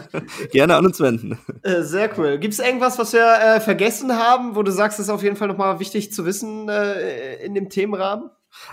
Gerne 0.52 0.76
an 0.76 0.86
uns 0.86 1.00
wenden. 1.00 1.36
Äh, 1.64 1.82
sehr 1.82 2.16
cool. 2.16 2.38
Gibt 2.38 2.54
es 2.54 2.60
irgendwas, 2.60 2.96
was 2.96 3.12
wir 3.12 3.26
äh, 3.26 3.58
vergessen 3.58 4.16
haben, 4.16 4.54
wo 4.54 4.62
du 4.62 4.70
sagst, 4.70 5.00
es 5.00 5.06
ist 5.06 5.10
auf 5.10 5.24
jeden 5.24 5.34
Fall 5.34 5.48
nochmal 5.48 5.80
wichtig 5.80 6.12
zu 6.12 6.24
wissen 6.26 6.68
äh, 6.68 7.44
in 7.44 7.56
dem 7.56 7.70
Themenrahmen? 7.70 8.30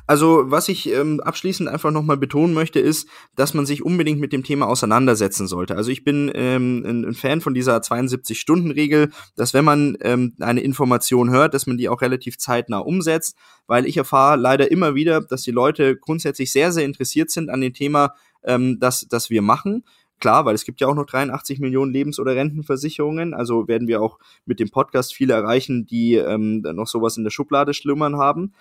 Also, 0.08 0.44
was 0.46 0.70
ich 0.70 0.92
ähm, 0.92 1.20
abschließend 1.20 1.70
einfach 1.70 1.92
nochmal 1.92 2.18
betonen 2.18 2.54
möchte, 2.54 2.80
ist, 2.80 3.08
dass 3.36 3.54
man 3.54 3.66
sich 3.66 3.84
unbedingt 3.84 4.20
mit 4.20 4.34
dem 4.34 4.44
Thema 4.44 4.68
auseinandersetzen 4.68 5.48
sollte. 5.48 5.76
Also 5.76 5.92
ich 5.92 6.04
bin 6.04 6.32
ähm, 6.34 6.84
ein, 6.86 7.06
ein 7.06 7.14
Fan 7.14 7.42
von 7.42 7.54
dieser 7.54 7.78
72-Stunden-Regel, 7.78 9.12
dass 9.36 9.54
wenn 9.54 9.66
man 9.66 9.98
ähm, 10.02 10.34
eine 10.40 10.62
Information 10.62 11.30
hört, 11.30 11.54
dass 11.54 11.68
man 11.68 11.78
die 11.78 11.90
auch 11.90 12.02
relativ 12.02 12.38
zeitnah 12.38 12.80
umsetzt, 12.80 13.36
weil 13.68 13.86
ich 13.86 13.98
erfahre 13.98 14.38
leider 14.38 14.72
immer 14.72 14.96
wieder, 14.96 15.22
dass 15.22 15.44
die 15.44 15.52
Leute 15.52 15.96
grundsätzlich 15.96 16.52
sehr, 16.52 16.72
sehr 16.72 16.86
interessiert 16.86 17.30
sind 17.30 17.50
an 17.50 17.62
dem 17.62 17.74
Thema, 17.74 18.16
ähm, 18.44 18.80
das, 18.80 19.08
das 19.10 19.30
wir 19.30 19.42
machen. 19.42 19.84
Klar, 20.20 20.44
weil 20.44 20.56
es 20.56 20.66
gibt 20.66 20.82
ja 20.82 20.88
auch 20.88 20.96
noch 20.96 21.06
83 21.06 21.60
Millionen 21.60 21.94
Lebens- 21.94 22.20
oder 22.20 22.36
Rentenversicherungen. 22.36 23.34
Also 23.34 23.70
werden 23.70 23.88
wir 23.88 24.02
auch 24.02 24.20
mit 24.46 24.60
dem 24.60 24.70
Podcast 24.70 25.14
viele 25.14 25.34
erreichen, 25.34 25.86
die 25.86 26.16
ähm, 26.16 26.62
noch 26.62 26.88
sowas 26.88 27.16
in 27.16 27.24
der 27.24 27.32
Schublade 27.32 27.74
schlummern 27.74 28.18
haben 28.18 28.54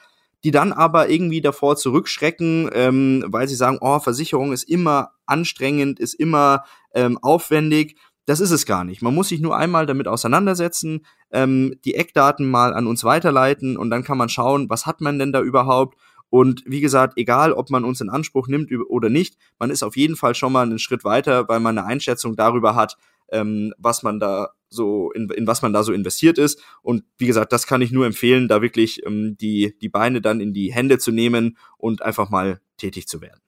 die 0.44 0.50
dann 0.50 0.72
aber 0.72 1.08
irgendwie 1.08 1.40
davor 1.40 1.76
zurückschrecken, 1.76 2.70
ähm, 2.72 3.24
weil 3.26 3.48
sie 3.48 3.56
sagen, 3.56 3.78
oh, 3.80 3.98
Versicherung 3.98 4.52
ist 4.52 4.64
immer 4.64 5.12
anstrengend, 5.26 5.98
ist 5.98 6.14
immer 6.14 6.64
ähm, 6.94 7.18
aufwendig. 7.18 7.96
Das 8.26 8.40
ist 8.40 8.50
es 8.50 8.66
gar 8.66 8.84
nicht. 8.84 9.02
Man 9.02 9.14
muss 9.14 9.28
sich 9.28 9.40
nur 9.40 9.56
einmal 9.56 9.86
damit 9.86 10.06
auseinandersetzen, 10.06 11.06
ähm, 11.32 11.74
die 11.84 11.94
Eckdaten 11.94 12.48
mal 12.48 12.74
an 12.74 12.86
uns 12.86 13.02
weiterleiten 13.02 13.76
und 13.76 13.90
dann 13.90 14.04
kann 14.04 14.18
man 14.18 14.28
schauen, 14.28 14.68
was 14.70 14.86
hat 14.86 15.00
man 15.00 15.18
denn 15.18 15.32
da 15.32 15.40
überhaupt. 15.40 15.98
Und 16.30 16.62
wie 16.66 16.82
gesagt, 16.82 17.14
egal 17.16 17.52
ob 17.52 17.70
man 17.70 17.84
uns 17.84 18.00
in 18.00 18.10
Anspruch 18.10 18.48
nimmt 18.48 18.70
oder 18.88 19.08
nicht, 19.08 19.36
man 19.58 19.70
ist 19.70 19.82
auf 19.82 19.96
jeden 19.96 20.14
Fall 20.14 20.34
schon 20.34 20.52
mal 20.52 20.66
einen 20.66 20.78
Schritt 20.78 21.04
weiter, 21.04 21.48
weil 21.48 21.60
man 21.60 21.78
eine 21.78 21.86
Einschätzung 21.86 22.36
darüber 22.36 22.74
hat, 22.74 22.96
ähm, 23.30 23.72
was 23.78 24.02
man 24.02 24.20
da 24.20 24.50
so, 24.70 25.10
in, 25.12 25.30
in 25.30 25.46
was 25.46 25.62
man 25.62 25.72
da 25.72 25.82
so 25.82 25.92
investiert 25.92 26.38
ist. 26.38 26.62
Und 26.82 27.04
wie 27.16 27.26
gesagt, 27.26 27.52
das 27.52 27.66
kann 27.66 27.80
ich 27.80 27.90
nur 27.90 28.06
empfehlen, 28.06 28.48
da 28.48 28.60
wirklich 28.62 29.04
ähm, 29.06 29.36
die, 29.40 29.76
die 29.80 29.88
Beine 29.88 30.20
dann 30.20 30.40
in 30.40 30.52
die 30.52 30.72
Hände 30.72 30.98
zu 30.98 31.10
nehmen 31.10 31.56
und 31.78 32.02
einfach 32.02 32.30
mal 32.30 32.60
tätig 32.76 33.08
zu 33.08 33.20
werden. 33.20 33.40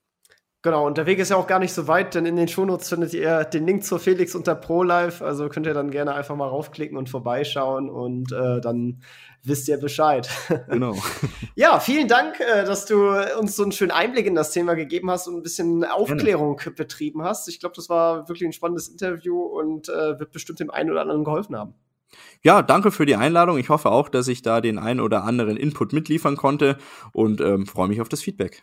Genau, 0.63 0.87
und 0.87 0.99
der 0.99 1.07
Weg 1.07 1.19
ist 1.19 1.31
ja 1.31 1.37
auch 1.37 1.47
gar 1.47 1.59
nicht 1.59 1.73
so 1.73 1.89
weit, 1.89 2.15
denn 2.15 2.27
in 2.27 2.37
den 2.37 2.47
Shownotes 2.47 2.91
findet 2.91 3.15
ihr 3.15 3.45
den 3.45 3.67
Link 3.67 3.83
zur 3.83 3.99
Felix 3.99 4.35
unter 4.35 4.55
ProLife. 4.55 5.25
Also 5.25 5.49
könnt 5.49 5.67
ihr 5.67 5.73
dann 5.73 5.91
gerne 5.91 6.13
einfach 6.13 6.37
mal 6.37 6.49
raufklicken 6.49 6.99
und 6.99 7.09
vorbeischauen 7.09 7.89
und 7.89 8.31
äh, 8.33 8.61
dann 8.61 9.01
wisst 9.43 9.69
ihr 9.69 9.79
Bescheid. 9.79 10.29
Genau. 10.69 10.95
ja, 11.57 11.81
vielen 11.81 12.09
Dank, 12.09 12.39
äh, 12.41 12.65
dass 12.65 12.85
du 12.85 13.11
uns 13.39 13.57
so 13.57 13.63
einen 13.63 13.73
schönen 13.73 13.91
Einblick 13.91 14.27
in 14.27 14.35
das 14.35 14.53
Thema 14.53 14.75
gegeben 14.75 15.11
hast 15.11 15.27
und 15.27 15.37
ein 15.37 15.43
bisschen 15.43 15.85
Aufklärung 15.85 16.57
Gerne. 16.57 16.77
betrieben 16.77 17.23
hast. 17.23 17.49
Ich 17.49 17.59
glaube, 17.59 17.75
das 17.75 17.89
war 17.89 18.29
wirklich 18.29 18.47
ein 18.47 18.53
spannendes 18.53 18.89
Interview 18.89 19.41
und 19.41 19.89
äh, 19.89 20.19
wird 20.19 20.33
bestimmt 20.33 20.61
dem 20.61 20.71
einen 20.71 20.91
oder 20.91 21.01
anderen 21.01 21.25
geholfen 21.25 21.57
haben. 21.57 21.75
Ja, 22.43 22.63
danke 22.63 22.91
für 22.91 23.07
die 23.07 23.17
Einladung. 23.17 23.59
Ich 23.59 23.71
hoffe 23.71 23.91
auch, 23.91 24.09
dass 24.09 24.29
ich 24.29 24.43
da 24.43 24.61
den 24.61 24.79
einen 24.79 25.01
oder 25.01 25.25
anderen 25.25 25.57
Input 25.57 25.93
mitliefern 25.93 26.37
konnte 26.37 26.77
und 27.13 27.41
ähm, 27.41 27.67
freue 27.67 27.89
mich 27.89 28.01
auf 28.01 28.09
das 28.09 28.21
Feedback. 28.21 28.63